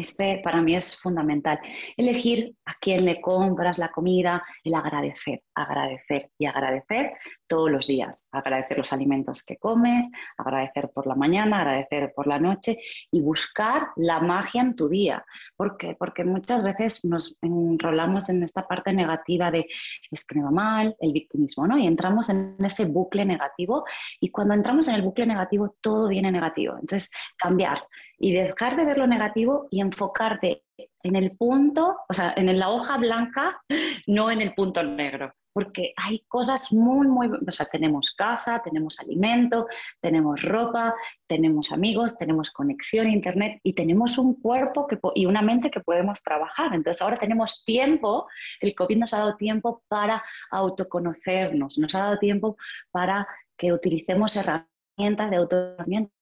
[0.00, 1.60] Este para mí es fundamental.
[1.94, 7.12] Elegir a quién le compras la comida, el agradecer, agradecer y agradecer
[7.46, 8.30] todos los días.
[8.32, 10.06] Agradecer los alimentos que comes,
[10.38, 12.78] agradecer por la mañana, agradecer por la noche
[13.10, 15.22] y buscar la magia en tu día.
[15.54, 15.94] ¿Por qué?
[15.98, 19.66] Porque muchas veces nos enrolamos en esta parte negativa de
[20.10, 21.76] es que me va mal, el victimismo, ¿no?
[21.76, 23.84] Y entramos en ese bucle negativo
[24.18, 26.72] y cuando entramos en el bucle negativo todo viene negativo.
[26.80, 27.82] Entonces, cambiar
[28.20, 30.62] y dejar de ver lo negativo y enfocarte
[31.02, 33.62] en el punto, o sea, en la hoja blanca,
[34.06, 35.32] no en el punto negro.
[35.52, 39.66] Porque hay cosas muy, muy, o sea, tenemos casa, tenemos alimento,
[40.00, 40.94] tenemos ropa,
[41.26, 45.80] tenemos amigos, tenemos conexión a internet y tenemos un cuerpo que, y una mente que
[45.80, 46.72] podemos trabajar.
[46.74, 48.28] Entonces ahora tenemos tiempo,
[48.60, 52.56] el COVID nos ha dado tiempo para autoconocernos, nos ha dado tiempo
[52.92, 56.19] para que utilicemos herramientas de autoconocimiento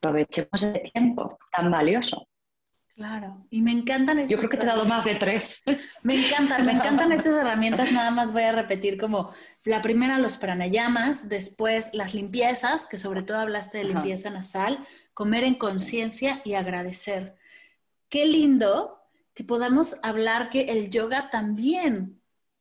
[0.00, 2.26] aprovechemos ese tiempo tan valioso.
[2.94, 5.62] Claro, y me encantan estas Yo creo que te he dado más de tres.
[6.02, 7.92] Me encantan, me encantan estas herramientas.
[7.92, 9.32] Nada más voy a repetir como
[9.64, 14.84] la primera, los pranayamas, después las limpiezas, que sobre todo hablaste de limpieza nasal,
[15.14, 17.36] comer en conciencia y agradecer.
[18.08, 18.98] Qué lindo
[19.32, 22.17] que podamos hablar que el yoga también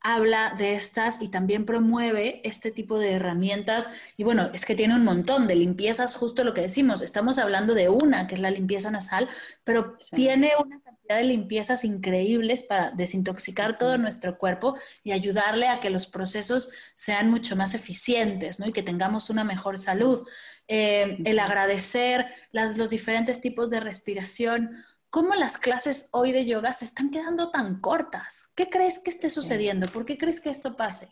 [0.08, 3.90] habla de estas y también promueve este tipo de herramientas.
[4.16, 7.02] Y bueno, es que tiene un montón de limpiezas, justo lo que decimos.
[7.02, 9.28] Estamos hablando de una, que es la limpieza nasal,
[9.66, 15.82] pero tiene una cantidad de limpiezas increíbles para desintoxicar todo nuestro cuerpo y ayudarle a
[15.82, 18.68] que los procesos sean mucho más eficientes ¿no?
[18.68, 20.26] y que tengamos una mejor salud.
[20.70, 24.72] Eh, el agradecer las, los diferentes tipos de respiración.
[25.18, 28.54] ¿Cómo las clases hoy de yoga se están quedando tan cortas?
[28.56, 29.88] ¿Qué crees que esté sucediendo?
[29.88, 31.08] ¿Por qué crees que esto pase?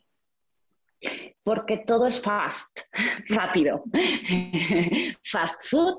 [1.43, 2.81] Porque todo es fast,
[3.29, 3.83] rápido.
[5.23, 5.95] fast food.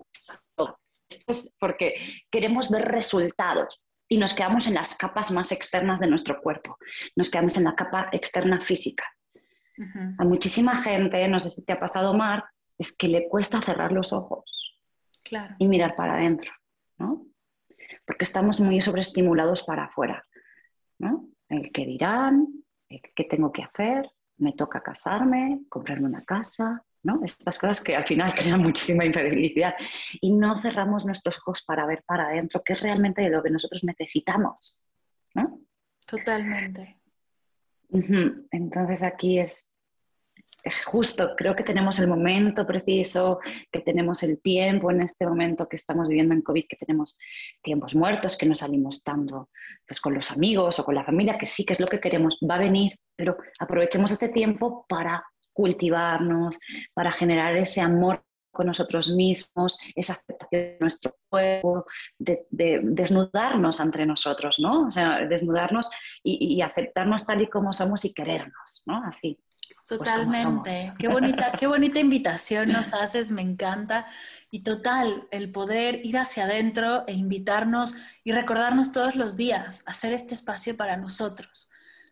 [1.27, 1.95] Es porque
[2.31, 6.79] queremos ver resultados y nos quedamos en las capas más externas de nuestro cuerpo.
[7.16, 9.05] Nos quedamos en la capa externa física.
[10.19, 12.45] A muchísima gente, no sé si te ha pasado, Mar,
[12.79, 14.79] es que le cuesta cerrar los ojos
[15.59, 16.53] y mirar para adentro.
[16.99, 17.27] ¿no?
[18.07, 20.25] Porque estamos muy sobreestimulados para afuera.
[20.99, 21.29] ¿no?
[21.49, 22.47] El que dirán,
[22.88, 27.21] el qué tengo que hacer, me toca casarme, comprarme una casa, ¿no?
[27.25, 29.75] Estas cosas que al final crean muchísima infelicidad.
[30.21, 33.85] Y no cerramos nuestros ojos para ver para adentro qué es realmente lo que nosotros
[33.85, 34.79] necesitamos.
[35.35, 35.61] ¿no?
[36.07, 37.01] Totalmente.
[38.51, 39.69] Entonces aquí es
[40.87, 45.76] justo, creo que tenemos el momento preciso, que tenemos el tiempo en este momento que
[45.76, 47.16] estamos viviendo en COVID, que tenemos
[47.62, 49.50] tiempos muertos, que no salimos tanto
[49.87, 52.38] pues, con los amigos o con la familia, que sí que es lo que queremos,
[52.48, 56.59] va a venir, pero aprovechemos este tiempo para cultivarnos,
[56.94, 58.22] para generar ese amor
[58.57, 61.85] con nosotros mismos, esa aceptación de nuestro cuerpo,
[62.18, 62.46] de,
[62.83, 64.87] desnudarnos entre nosotros, ¿no?
[64.87, 65.88] O sea, desnudarnos
[66.22, 69.02] y, y, aceptarnos tal y como somos y querernos, ¿no?
[69.05, 69.38] Así.
[69.88, 70.94] Pues, Totalmente.
[70.99, 74.07] qué bonita, qué bonita invitación nos haces, me encanta.
[74.51, 77.94] Y total, el poder ir hacia adentro e invitarnos
[78.25, 81.68] y recordarnos todos los días, hacer este espacio para nosotros,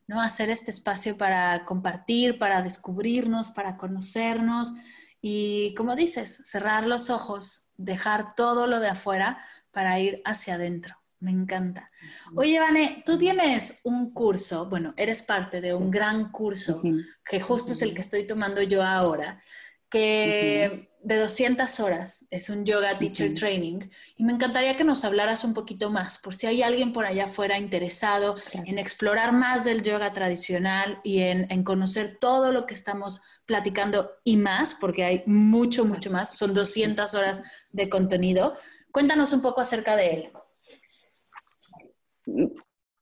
[0.06, 0.20] ¿no?
[0.22, 4.74] Hacer este espacio para compartir, para descubrirnos, para conocernos
[5.20, 9.38] y, como dices, cerrar los ojos, dejar todo lo de afuera
[9.72, 11.03] para ir hacia adentro.
[11.24, 11.90] Me encanta.
[12.37, 16.82] Oye, Vane, tú tienes un curso, bueno, eres parte de un gran curso,
[17.24, 19.42] que justo es el que estoy tomando yo ahora,
[19.88, 23.88] que de 200 horas es un yoga teacher training.
[24.18, 27.24] Y me encantaría que nos hablaras un poquito más, por si hay alguien por allá
[27.24, 32.74] afuera interesado en explorar más del yoga tradicional y en, en, conocer todo lo que
[32.74, 36.37] estamos platicando y más, porque hay mucho, mucho más.
[36.37, 37.40] Son 200 horas
[37.72, 38.58] de contenido.
[38.92, 40.32] Cuéntanos un poco acerca de él.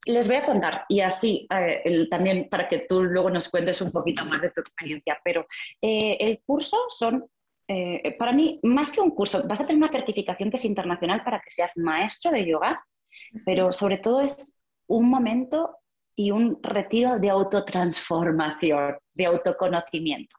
[0.05, 3.93] Les voy a contar, y así eh, también para que tú luego nos cuentes un
[3.93, 5.47] poquito más de tu experiencia, pero
[5.81, 7.25] eh, el curso son,
[7.69, 11.23] eh, para mí, más que un curso, vas a tener una certificación que es internacional
[11.23, 12.85] para que seas maestro de yoga,
[13.47, 15.77] pero sobre todo es un momento
[16.17, 20.37] y un retiro de autotransformación, de autoconocimiento.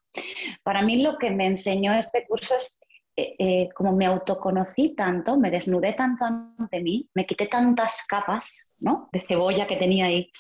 [0.64, 2.80] Para mí lo que me enseñó este curso es
[3.16, 8.76] eh, eh, como me autoconocí tanto, me desnudé tanto ante mí, me quité tantas capas
[8.80, 9.08] ¿no?
[9.12, 10.32] de cebolla que tenía ahí,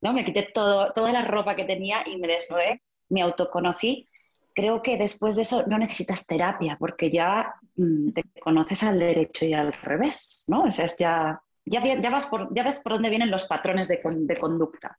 [0.00, 0.12] ¿no?
[0.12, 4.08] me quité todo, toda la ropa que tenía y me desnudé, me autoconocí.
[4.54, 9.44] Creo que después de eso no necesitas terapia porque ya mm, te conoces al derecho
[9.46, 10.62] y al revés, ¿no?
[10.62, 14.00] O sea, es ya, ya, vas ya ves por dónde vienen los patrones de
[14.38, 14.98] conducta.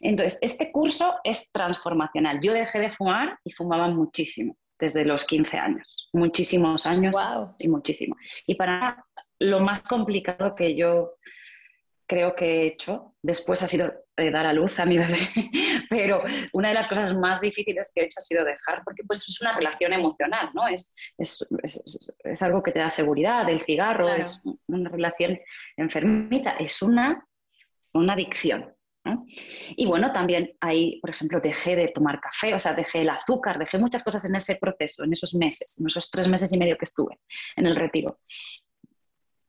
[0.00, 2.40] Entonces, este curso es transformacional.
[2.40, 7.16] Yo dejé de fumar y fumaba muchísimo desde los 15 años, muchísimos años
[7.58, 8.16] y muchísimo.
[8.46, 9.04] Y para
[9.38, 11.16] lo más complicado que yo
[12.06, 13.14] creo que he hecho.
[13.22, 15.18] Después ha sido eh, dar a luz a mi bebé,
[15.90, 16.22] pero
[16.52, 19.40] una de las cosas más difíciles que he hecho ha sido dejar, porque pues es
[19.42, 20.68] una relación emocional, ¿no?
[20.68, 21.46] Es, es,
[22.24, 25.38] es, algo que te da seguridad, el cigarro es una relación
[25.76, 27.26] enfermita, es una,
[27.92, 28.75] una adicción.
[29.76, 33.58] Y bueno, también ahí, por ejemplo, dejé de tomar café, o sea, dejé el azúcar,
[33.58, 36.76] dejé muchas cosas en ese proceso, en esos meses, en esos tres meses y medio
[36.76, 37.18] que estuve
[37.56, 38.18] en el retiro.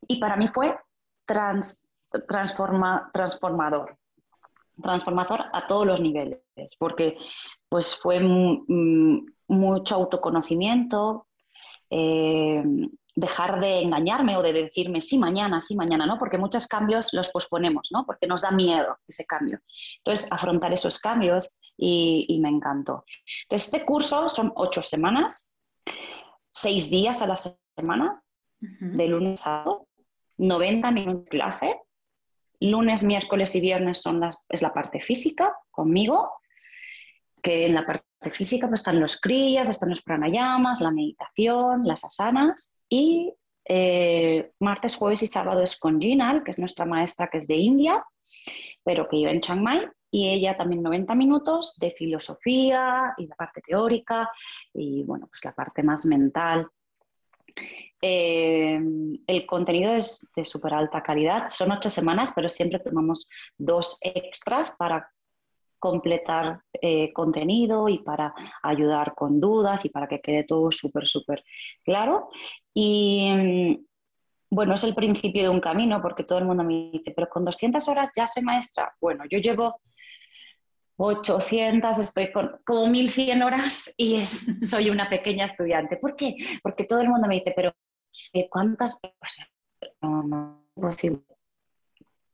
[0.08, 0.76] Y para mí fue
[1.26, 1.88] trans,
[2.28, 3.98] transforma, transformador,
[4.82, 6.40] transformador a todos los niveles,
[6.80, 7.18] porque
[7.70, 11.28] pues fue mucho autoconocimiento,
[11.90, 12.64] eh,
[13.18, 16.20] dejar de engañarme o de decirme sí mañana, sí mañana, ¿no?
[16.20, 18.06] Porque muchos cambios los posponemos, ¿no?
[18.06, 19.60] Porque nos da miedo ese cambio.
[19.98, 23.04] Entonces, afrontar esos cambios y, me encantó.
[23.46, 25.58] Entonces, este curso son ocho semanas,
[26.52, 27.38] seis días a la
[27.76, 28.22] semana,
[28.60, 29.88] de lunes a sábado,
[30.38, 31.82] 90 minutos de clase,
[32.60, 36.32] Lunes, miércoles y viernes son las, es la parte física conmigo,
[37.44, 42.04] que en la parte física pues, están los crías, están los pranayamas, la meditación, las
[42.04, 43.34] asanas y
[43.66, 47.56] eh, martes, jueves y sábado es con Ginal, que es nuestra maestra que es de
[47.56, 48.04] India,
[48.84, 53.36] pero que vive en Chiang Mai, y ella también 90 minutos de filosofía y la
[53.36, 54.30] parte teórica
[54.74, 56.70] y bueno, pues la parte más mental
[58.02, 58.80] eh,
[59.26, 61.50] el contenido es de súper alta calidad.
[61.50, 63.28] Son ocho semanas, pero siempre tomamos
[63.58, 65.10] dos extras para
[65.80, 71.44] completar eh, contenido y para ayudar con dudas y para que quede todo súper, súper
[71.84, 72.30] claro.
[72.74, 73.86] Y mm,
[74.50, 77.44] bueno, es el principio de un camino porque todo el mundo me dice, pero con
[77.46, 78.94] 200 horas ya soy maestra.
[79.02, 79.82] Bueno, yo llevo
[80.98, 85.98] 800, estoy con como 1100 horas y soy una pequeña estudiante.
[85.98, 86.36] ¿Por qué?
[86.64, 87.74] Porque todo el mundo me dice, pero
[88.34, 89.00] eh, ¿cuántas?
[90.02, 91.37] No, no es.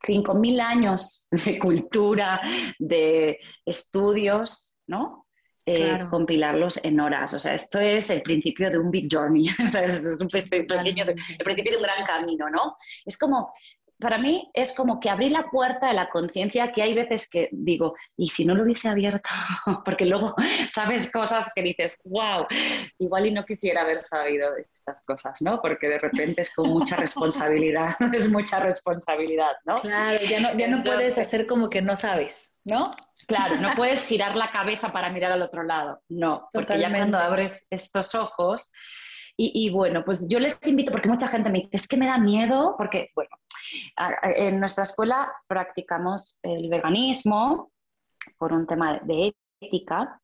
[0.06, 2.40] 5.000 años de cultura,
[2.78, 5.24] de estudios, ¿no?
[5.66, 7.32] Eh, compilarlos en horas.
[7.32, 11.04] O sea, esto es el principio de un big journey, o sea, es, un pequeño,
[11.06, 12.76] el principio de un gran camino, ¿no?
[13.06, 13.50] Es como
[13.98, 17.48] para mí es como que abrí la puerta de la conciencia que hay veces que
[17.52, 19.30] digo, ¿y si no lo hubiese abierto?
[19.84, 20.34] Porque luego
[20.70, 22.46] sabes cosas que dices, wow,
[22.98, 25.60] igual y no quisiera haber sabido estas cosas, ¿no?
[25.60, 29.76] Porque de repente es con mucha responsabilidad, es mucha responsabilidad, ¿no?
[29.76, 32.94] Claro, ya no, ya no puedes hacer como que no sabes, ¿no?
[33.26, 37.18] Claro, no puedes girar la cabeza para mirar al otro lado, no, porque ya cuando
[37.18, 38.70] abres estos ojos...
[39.36, 42.06] Y, y, bueno, pues yo les invito, porque mucha gente me dice, es que me
[42.06, 43.30] da miedo, porque, bueno,
[44.22, 47.72] en nuestra escuela practicamos el veganismo
[48.38, 50.20] por un tema de ética.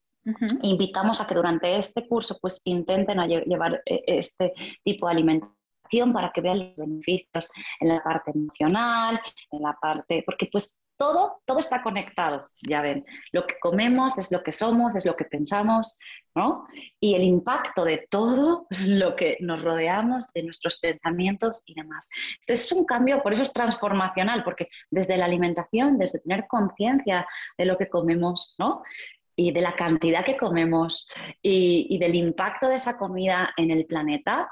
[0.62, 4.52] Invitamos a que durante este curso pues intenten llevar eh, este
[4.84, 7.50] tipo de alimentación para que vean los beneficios
[7.80, 13.06] en la parte emocional, en la parte, porque pues todo, todo está conectado, ya ven.
[13.32, 15.98] Lo que comemos es lo que somos, es lo que pensamos,
[16.34, 16.66] ¿no?
[17.00, 22.10] Y el impacto de todo lo que nos rodeamos, de nuestros pensamientos y demás.
[22.40, 27.26] Entonces es un cambio, por eso es transformacional, porque desde la alimentación, desde tener conciencia
[27.56, 28.82] de lo que comemos, ¿no?
[29.36, 31.06] y de la cantidad que comemos
[31.40, 34.50] y, y, del impacto de esa comida en el planeta,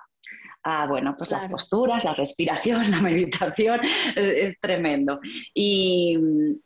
[0.88, 3.80] bueno, pues las posturas, la respiración, la meditación,
[4.16, 5.20] es, tremendo.
[5.54, 6.16] Y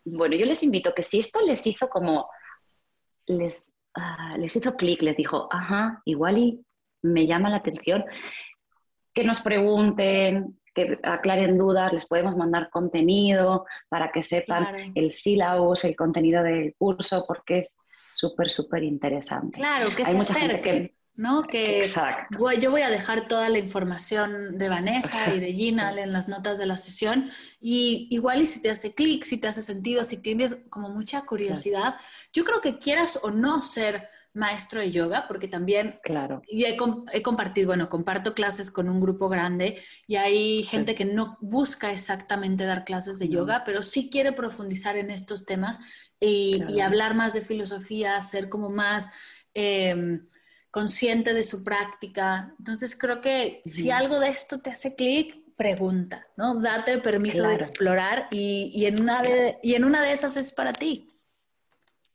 [0.04, 2.28] bueno, yo les invito que si esto les hizo como,
[3.26, 6.64] les, ah, les hizo clic, les dijo, ajá, igual y
[7.02, 8.04] me llama la atención,
[9.12, 15.84] que nos pregunten, que aclaren dudas, les podemos mandar contenido para que sepan el sílabus,
[15.84, 17.76] el contenido del curso, porque es
[18.14, 19.58] súper, súper interesante.
[19.58, 20.92] Claro, que se acerquen.
[21.14, 21.42] ¿No?
[21.42, 21.88] Que
[22.60, 26.58] yo voy a dejar toda la información de Vanessa y de Gina en las notas
[26.58, 30.22] de la sesión y igual y si te hace clic, si te hace sentido, si
[30.22, 31.96] tienes como mucha curiosidad,
[32.32, 36.40] yo creo que quieras o no ser maestro de yoga, porque también claro.
[36.48, 36.76] y he,
[37.22, 42.64] compartido, bueno, comparto clases con un grupo grande y hay gente que no busca exactamente
[42.64, 45.78] dar clases de yoga, pero sí quiere profundizar en estos temas
[46.18, 49.10] y, hablar más de filosofía, ser como más...
[49.54, 50.26] Em,
[50.72, 52.52] consciente de su práctica.
[52.58, 56.58] Entonces creo que si algo de esto te hace clic, pregunta, ¿no?
[56.60, 60.72] Date permiso de explorar y, en una de, y en una de esas es para
[60.72, 61.08] ti.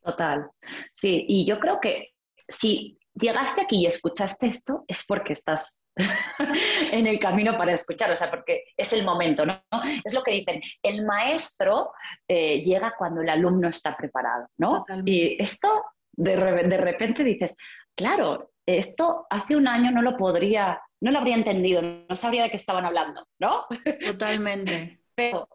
[0.03, 0.49] Total.
[0.91, 2.13] Sí, y yo creo que
[2.47, 5.83] si llegaste aquí y escuchaste esto, es porque estás
[6.91, 9.61] en el camino para escuchar, o sea, porque es el momento, ¿no?
[10.03, 11.91] Es lo que dicen, el maestro
[12.27, 14.83] eh, llega cuando el alumno está preparado, ¿no?
[15.05, 15.83] Y esto
[16.13, 17.55] de, de repente dices,
[17.97, 22.51] claro, esto hace un año no lo podría, no lo habría entendido, no sabría de
[22.51, 23.65] qué estaban hablando, ¿no?
[24.05, 25.01] Totalmente.
[25.15, 25.49] Pero,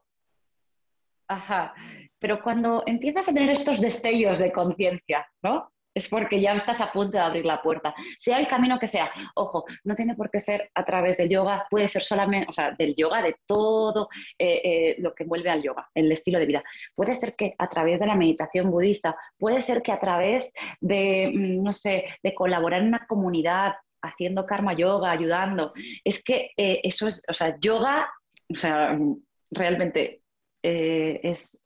[1.28, 1.72] ajá,
[2.18, 5.71] pero cuando empiezas a tener estos destellos de conciencia, ¿no?
[5.94, 9.10] Es porque ya estás a punto de abrir la puerta, sea el camino que sea.
[9.34, 12.72] Ojo, no tiene por qué ser a través del yoga, puede ser solamente, o sea,
[12.72, 16.64] del yoga, de todo eh, eh, lo que envuelve al yoga, el estilo de vida.
[16.94, 21.30] Puede ser que a través de la meditación budista, puede ser que a través de,
[21.34, 25.72] mm, no sé, de colaborar en una comunidad, haciendo karma yoga, ayudando.
[26.04, 28.10] Es que eh, eso es, o sea, yoga,
[28.52, 28.98] o sea,
[29.50, 30.20] realmente
[30.64, 31.64] es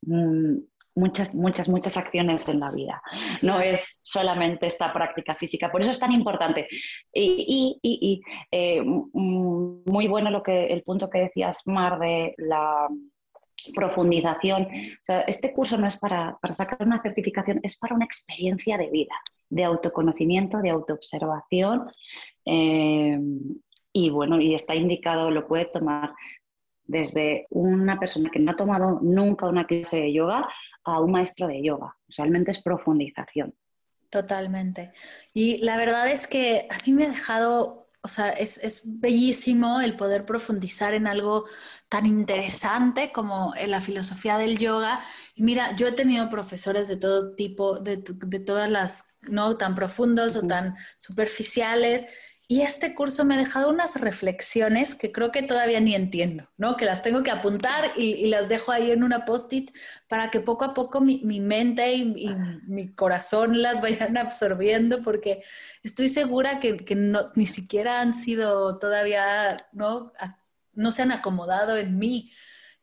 [0.97, 3.01] muchas, muchas, muchas acciones en la vida.
[3.43, 5.71] No es solamente esta práctica física.
[5.71, 6.67] Por eso es tan importante.
[7.13, 8.21] Y, y,
[8.51, 12.89] eh, muy bueno lo que, el punto que decías, Mar, de la
[13.75, 14.69] profundización.
[15.27, 19.15] este curso no es para, sacar una certificación, es para una experiencia de vida,
[19.49, 21.91] de autoconocimiento, de autoobservación.
[22.45, 23.19] Eh,
[23.93, 26.13] y bueno, y está indicado, lo puede tomar
[26.87, 30.49] desde una persona que no ha tomado nunca una clase de yoga
[30.85, 31.97] a un maestro de yoga.
[32.17, 33.55] Realmente es profundización.
[34.11, 34.93] Totalmente.
[35.35, 39.97] Y la verdad es que a mí me ha dejado, o sea, es, bellísimo el
[39.97, 41.45] poder profundizar en algo
[41.89, 45.01] tan interesante como en la filosofía del yoga.
[45.35, 49.75] Y mira, yo he tenido profesores de todo tipo, de, de todas las, no tan
[49.75, 52.07] profundos o tan superficiales.
[52.49, 56.77] Y este curso me ha dejado unas reflexiones que creo que todavía ni entiendo, ¿no?
[56.77, 59.77] Que las tengo que apuntar y, las dejo ahí en una post-it
[60.07, 62.37] para que poco a poco mi, mente y,
[62.69, 65.43] mi corazón las vayan absorbiendo, porque
[65.83, 70.13] estoy segura que, no, ni siquiera han sido todavía, ¿no?
[70.73, 72.31] no se han acomodado en mí.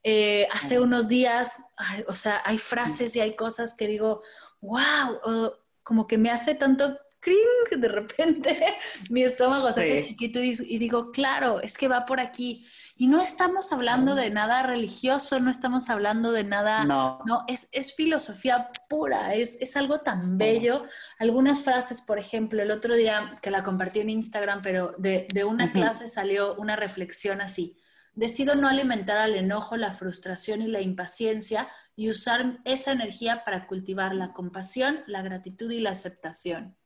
[0.03, 1.61] Eh, hace unos días,
[2.07, 4.23] o sea, hay frases y hay cosas que digo,
[4.59, 5.53] wow,
[5.83, 8.75] como que me hace tanto cring, de repente
[9.09, 12.65] mi estómago se hace chiquito y, digo, claro, es que va por aquí.
[12.95, 17.95] Y no estamos hablando de nada religioso, no estamos hablando de nada, no, es, es,
[17.95, 20.83] filosofía pura, es, es, algo tan bello.
[21.17, 25.43] Algunas frases, por ejemplo, el otro día que la compartí en Instagram, pero de, de
[25.43, 27.77] una clase salió una reflexión así.
[28.15, 33.65] Decido no alimentar al enojo, la frustración y la impaciencia y usar esa energía para
[33.65, 36.77] cultivar la compasión, la gratitud y la aceptación.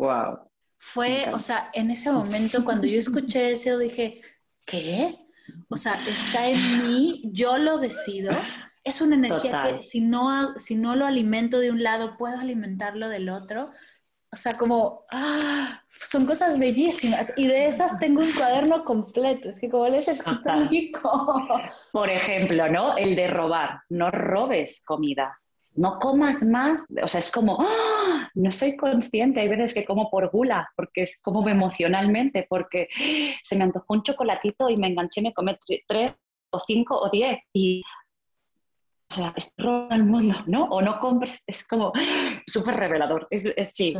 [0.00, 0.50] Wow.
[0.78, 4.22] Fue, o sea, en ese momento cuando yo escuché eso dije,
[4.64, 5.26] ¿qué?
[5.68, 8.32] O sea, está en mí, yo lo decido.
[8.82, 13.10] Es una energía que si no, si no lo alimento de un lado, puedo alimentarlo
[13.10, 13.72] del otro.
[14.32, 17.34] O sea, como, ah, son cosas bellísimas.
[17.36, 19.50] Y de esas tengo un cuaderno completo.
[19.50, 21.46] Es que como les explico.
[21.92, 22.96] Por ejemplo, ¿no?
[22.96, 23.82] El de robar.
[23.90, 25.39] No robes comida
[25.74, 28.28] no comas más, o sea, es como, ¡ah!
[28.34, 32.88] no soy consciente, hay veces que como por gula, porque es como emocionalmente, porque
[33.42, 35.56] se me antojó un chocolatito y me enganché, me comí
[35.86, 36.12] tres
[36.50, 37.82] o cinco o diez y,
[39.10, 39.54] o sea, es
[39.90, 40.64] el mundo, ¿no?
[40.64, 41.92] O no compres, es como
[42.46, 43.96] súper revelador, es, sí,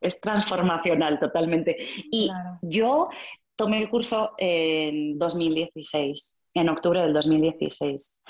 [0.00, 1.76] es, transformacional totalmente.
[2.10, 2.30] Y
[2.62, 3.08] yo
[3.56, 8.22] tomé el curso en 2016, en octubre del 2016,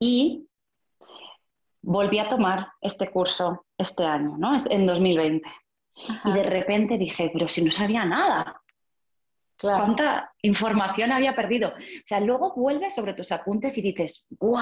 [0.00, 0.46] y
[1.86, 4.56] volví a tomar este curso este año, ¿no?
[4.68, 5.48] En 2020.
[6.24, 8.60] Y de repente dije, pero si no sabía nada.
[9.58, 11.70] ¿Cuánta información había perdido?
[11.70, 14.60] O sea, luego vuelves sobre tus apuntes y dices, wow,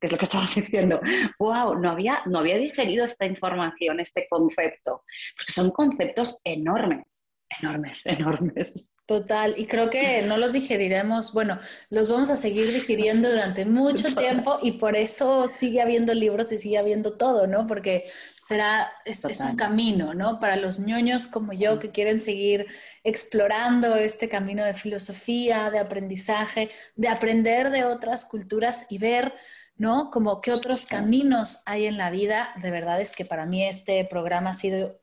[0.00, 1.00] que es lo que estabas diciendo,
[1.38, 5.04] wow, no había, no había digerido esta información, este concepto,
[5.36, 7.21] porque son conceptos enormes
[7.60, 8.94] enormes, enormes.
[9.06, 11.58] Total, y creo que no los digeriremos, bueno,
[11.90, 16.58] los vamos a seguir digiriendo durante mucho tiempo y por eso sigue habiendo libros y
[16.58, 17.66] sigue habiendo todo, ¿no?
[17.66, 18.04] Porque
[18.40, 20.38] será, es, un camino, ¿no?
[20.38, 22.66] Para los ñoños como yo que quieren seguir
[23.02, 29.34] explorando este camino de filosofía, de aprendizaje, de aprender de otras culturas y ver
[29.76, 30.10] ¿no?
[30.10, 32.54] Como qué otros caminos hay en la vida.
[32.62, 35.01] De verdad es que para mí este programa ha sido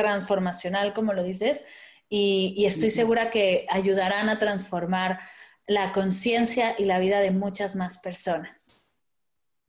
[0.00, 1.62] transformacional, como lo dices,
[2.08, 5.20] y, estoy segura que ayudarán a transformar
[5.66, 8.66] la conciencia y la vida de muchas más personas.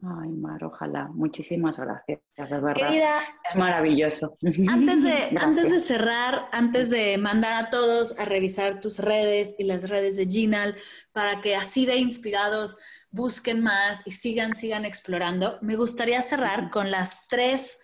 [0.03, 1.09] Ay, Mar, ojalá.
[1.13, 2.91] Muchísimas gracias, de verdad.
[2.91, 4.35] es maravilloso.
[4.67, 9.65] Antes de, antes de cerrar, antes de mandar a todos a revisar tus redes y
[9.65, 10.75] las redes de Ginal
[11.11, 12.79] para que así de inspirados
[13.11, 17.81] busquen más y sigan, sigan explorando, me gustaría cerrar con las tres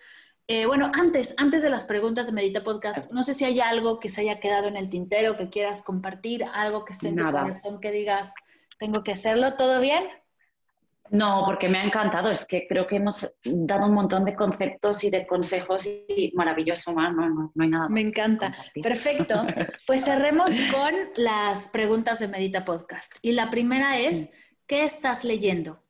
[0.48, 4.00] eh, bueno, antes, antes de las preguntas de Medita Podcast, no sé si hay algo
[4.00, 7.26] que se haya quedado en el tintero, que quieras compartir, algo que esté en tu
[7.26, 8.34] corazón que digas,
[8.80, 10.06] tengo que hacerlo, ¿todo bien?
[11.10, 12.30] No, porque me ha encantado.
[12.30, 16.91] Es que creo que hemos dado un montón de conceptos y de consejos y maravilloso,
[16.91, 17.91] no, no, no hay nada más.
[17.91, 18.54] Me encanta.
[18.82, 19.45] Perfecto.
[19.86, 23.16] Pues cerremos con las preguntas de Medita Podcast.
[23.22, 24.34] Y la primera es,
[24.66, 25.82] ¿qué estás leyendo?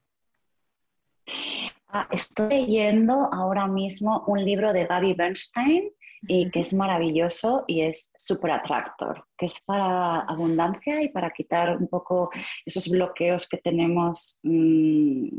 [1.90, 5.90] Ah, estoy leyendo ahora mismo un libro de Gaby Bernstein
[6.22, 11.78] y que es maravilloso y es Super Attractor, que es para abundancia y para quitar
[11.78, 12.30] un poco
[12.66, 15.30] esos bloqueos que tenemos, mm,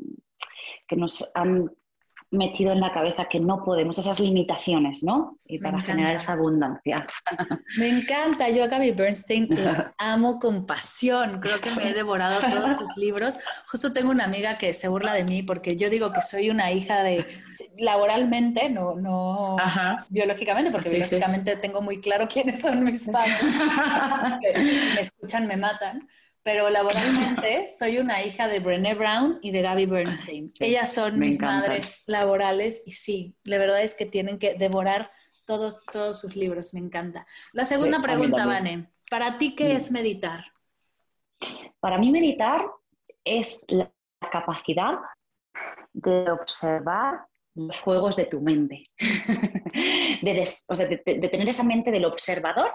[0.87, 1.71] que nos han
[2.31, 5.39] metido en la cabeza que no podemos, esas limitaciones, ¿no?
[5.47, 7.07] Y para generar esa abundancia.
[7.79, 12.41] Me encanta, yo a Gaby Bernstein la amo con pasión, creo que me he devorado
[12.41, 13.39] todos sus libros.
[13.71, 16.71] Justo tengo una amiga que se burla de mí porque yo digo que soy una
[16.71, 17.27] hija de,
[17.79, 19.57] laboralmente, no, no
[20.11, 23.41] biológicamente, porque biológicamente tengo muy claro quiénes son mis padres.
[24.95, 26.07] me escuchan, me matan
[26.49, 30.47] pero laboralmente soy una hija de Brené Brown y de Gaby Bernstein.
[30.61, 35.11] Ellas son mis madres laborales y sí, la verdad es que tienen que devorar
[35.45, 37.27] todos, todos sus libros, me encanta.
[37.53, 40.43] La segunda pregunta, Vane, ¿para ti qué es meditar?
[41.81, 42.65] Para mí meditar
[43.23, 43.93] es la
[44.33, 45.01] capacidad
[45.93, 47.27] de observar
[47.57, 48.87] los juegos de tu mente,
[50.23, 52.73] de tener esa mente del observador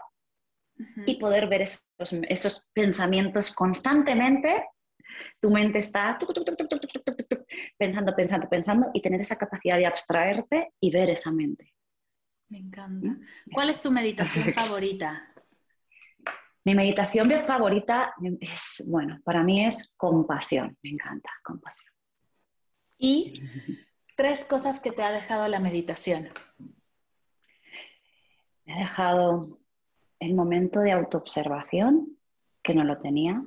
[1.06, 1.84] y poder ver esos,
[2.30, 4.66] esos, pensamientos constantemente.
[5.40, 6.18] Tu mente está
[7.78, 11.74] pensando, pensando, pensando y tener esa capacidad de abstraerte y ver esa mente.
[12.50, 13.10] Me encanta.
[13.10, 13.22] ¿Mm?
[13.52, 15.34] ¿Cuál es tu meditación favorita?
[16.66, 20.78] Mi meditación favorita es, bueno, para mí es compasión.
[20.82, 21.94] Me encanta, compasión.
[22.98, 23.44] Y
[24.16, 26.30] tres cosas que te ha dejado la meditación.
[28.66, 29.60] Me ha dejado
[30.24, 32.17] el momento de autoobservación,
[32.61, 33.43] que no lo tenía.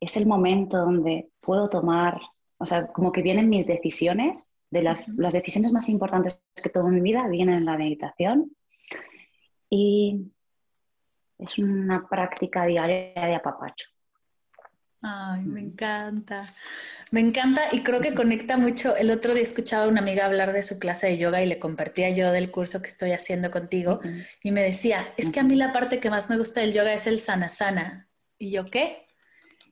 [0.00, 2.20] Es el momento donde puedo tomar,
[2.58, 6.88] o sea, como que vienen mis decisiones, de las, las decisiones más importantes que tomo
[6.88, 8.50] en mi vida vienen en la meditación.
[9.70, 10.32] Y
[11.38, 13.93] es una práctica diaria de apapacho.
[15.06, 16.54] Ay, me encanta.
[17.10, 18.96] Me encanta y creo que conecta mucho.
[18.96, 21.58] El otro día escuchaba a una amiga hablar de su clase de yoga y le
[21.58, 24.00] compartía yo del curso que estoy haciendo contigo
[24.42, 26.94] y me decía, es que a mí la parte que más me gusta del yoga
[26.94, 28.08] es el sana sana.
[28.38, 29.03] ¿Y yo qué?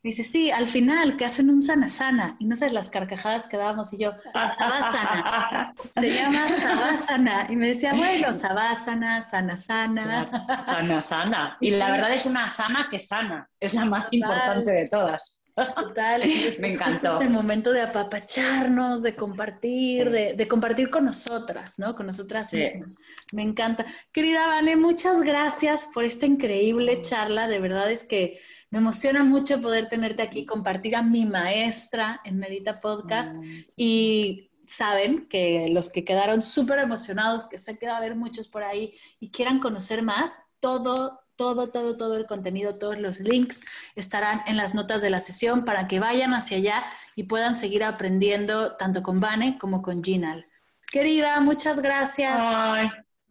[0.03, 2.37] Dice, sí, al final, que hacen un sana sana.
[2.39, 5.75] Y no sabes las carcajadas que dábamos y yo, sabásana.
[5.95, 7.47] Se llama sabásana.
[7.51, 10.63] Y me decía, bueno, sabásana, sana sana.
[10.67, 11.57] sana sana.
[11.61, 13.49] Y la verdad es una sana que sana.
[13.61, 15.43] Es la más importante de todas.
[15.55, 16.23] Total,
[16.61, 17.17] me encantó.
[17.17, 21.95] Es el momento de apapacharnos, de compartir, de, compartir con nosotras, ¿no?
[21.95, 22.97] Con nosotras mismas.
[23.33, 23.85] Me encanta.
[24.13, 27.49] Querida Vane, muchas gracias por esta increíble charla.
[27.49, 28.41] De verdad es que
[28.73, 33.37] me emociona mucho poder tenerte aquí, compartir a mi maestra en Medita Podcast.
[33.77, 38.49] Y saben que los que quedaron súper emocionados, que sé que va a haber muchos
[38.49, 43.63] por ahí y quieran conocer más, todo, todo, todo, todo el contenido, todos los links
[43.95, 47.85] estarán en las notas de la sesión para que vayan hacia allá y puedan seguir
[47.85, 50.47] aprendiendo tanto con Vane como con Ginal.
[50.91, 52.39] Querida, muchas gracias.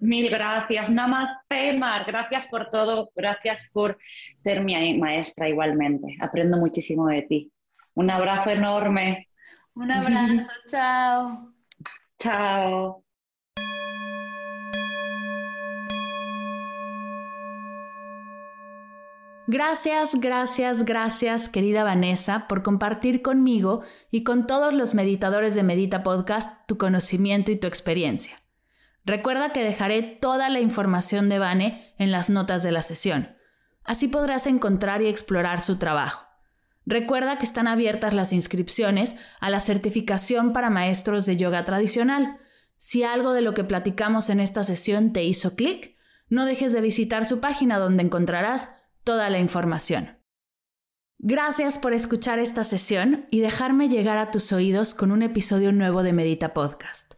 [0.02, 0.90] Mil gracias.
[0.90, 2.06] Namaste, Mar.
[2.08, 3.12] Gracias por todo.
[3.16, 3.98] Gracias por
[4.36, 6.18] ser mi maestra igualmente.
[6.20, 7.52] Aprendo muchísimo de ti.
[7.94, 9.30] Un abrazo enorme.
[9.76, 10.50] Un abrazo.
[10.68, 11.54] Chao.
[12.18, 13.06] Chao.
[19.46, 26.04] Gracias, gracias, gracias, querida Vanessa, por compartir conmigo y con todos los meditadores de Medita
[26.04, 28.41] Podcast tu conocimiento y tu experiencia.
[29.06, 33.36] Recuerda que dejaré toda la información de Vane en las notas de la sesión.
[33.84, 36.26] Así podrás encontrar y explorar su trabajo.
[36.86, 42.38] Recuerda que están abiertas las inscripciones a la certificación para maestros de yoga tradicional.
[42.78, 45.96] Si algo de lo que platicamos en esta sesión te hizo clic,
[46.30, 48.74] no dejes de visitar su página donde encontrarás
[49.04, 50.18] toda la información.
[51.20, 56.02] Gracias por escuchar esta sesión y dejarme llegar a tus oídos con un episodio nuevo
[56.02, 57.11] de Medita Podcast.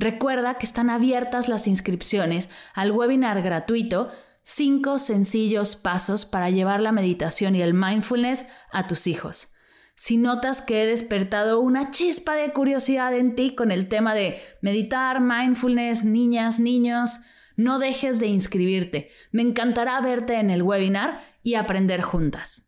[0.00, 4.10] Recuerda que están abiertas las inscripciones al webinar gratuito
[4.44, 9.56] 5 sencillos pasos para llevar la meditación y el mindfulness a tus hijos.
[9.96, 14.40] Si notas que he despertado una chispa de curiosidad en ti con el tema de
[14.62, 17.18] meditar, mindfulness, niñas, niños,
[17.56, 19.10] no dejes de inscribirte.
[19.32, 22.67] Me encantará verte en el webinar y aprender juntas.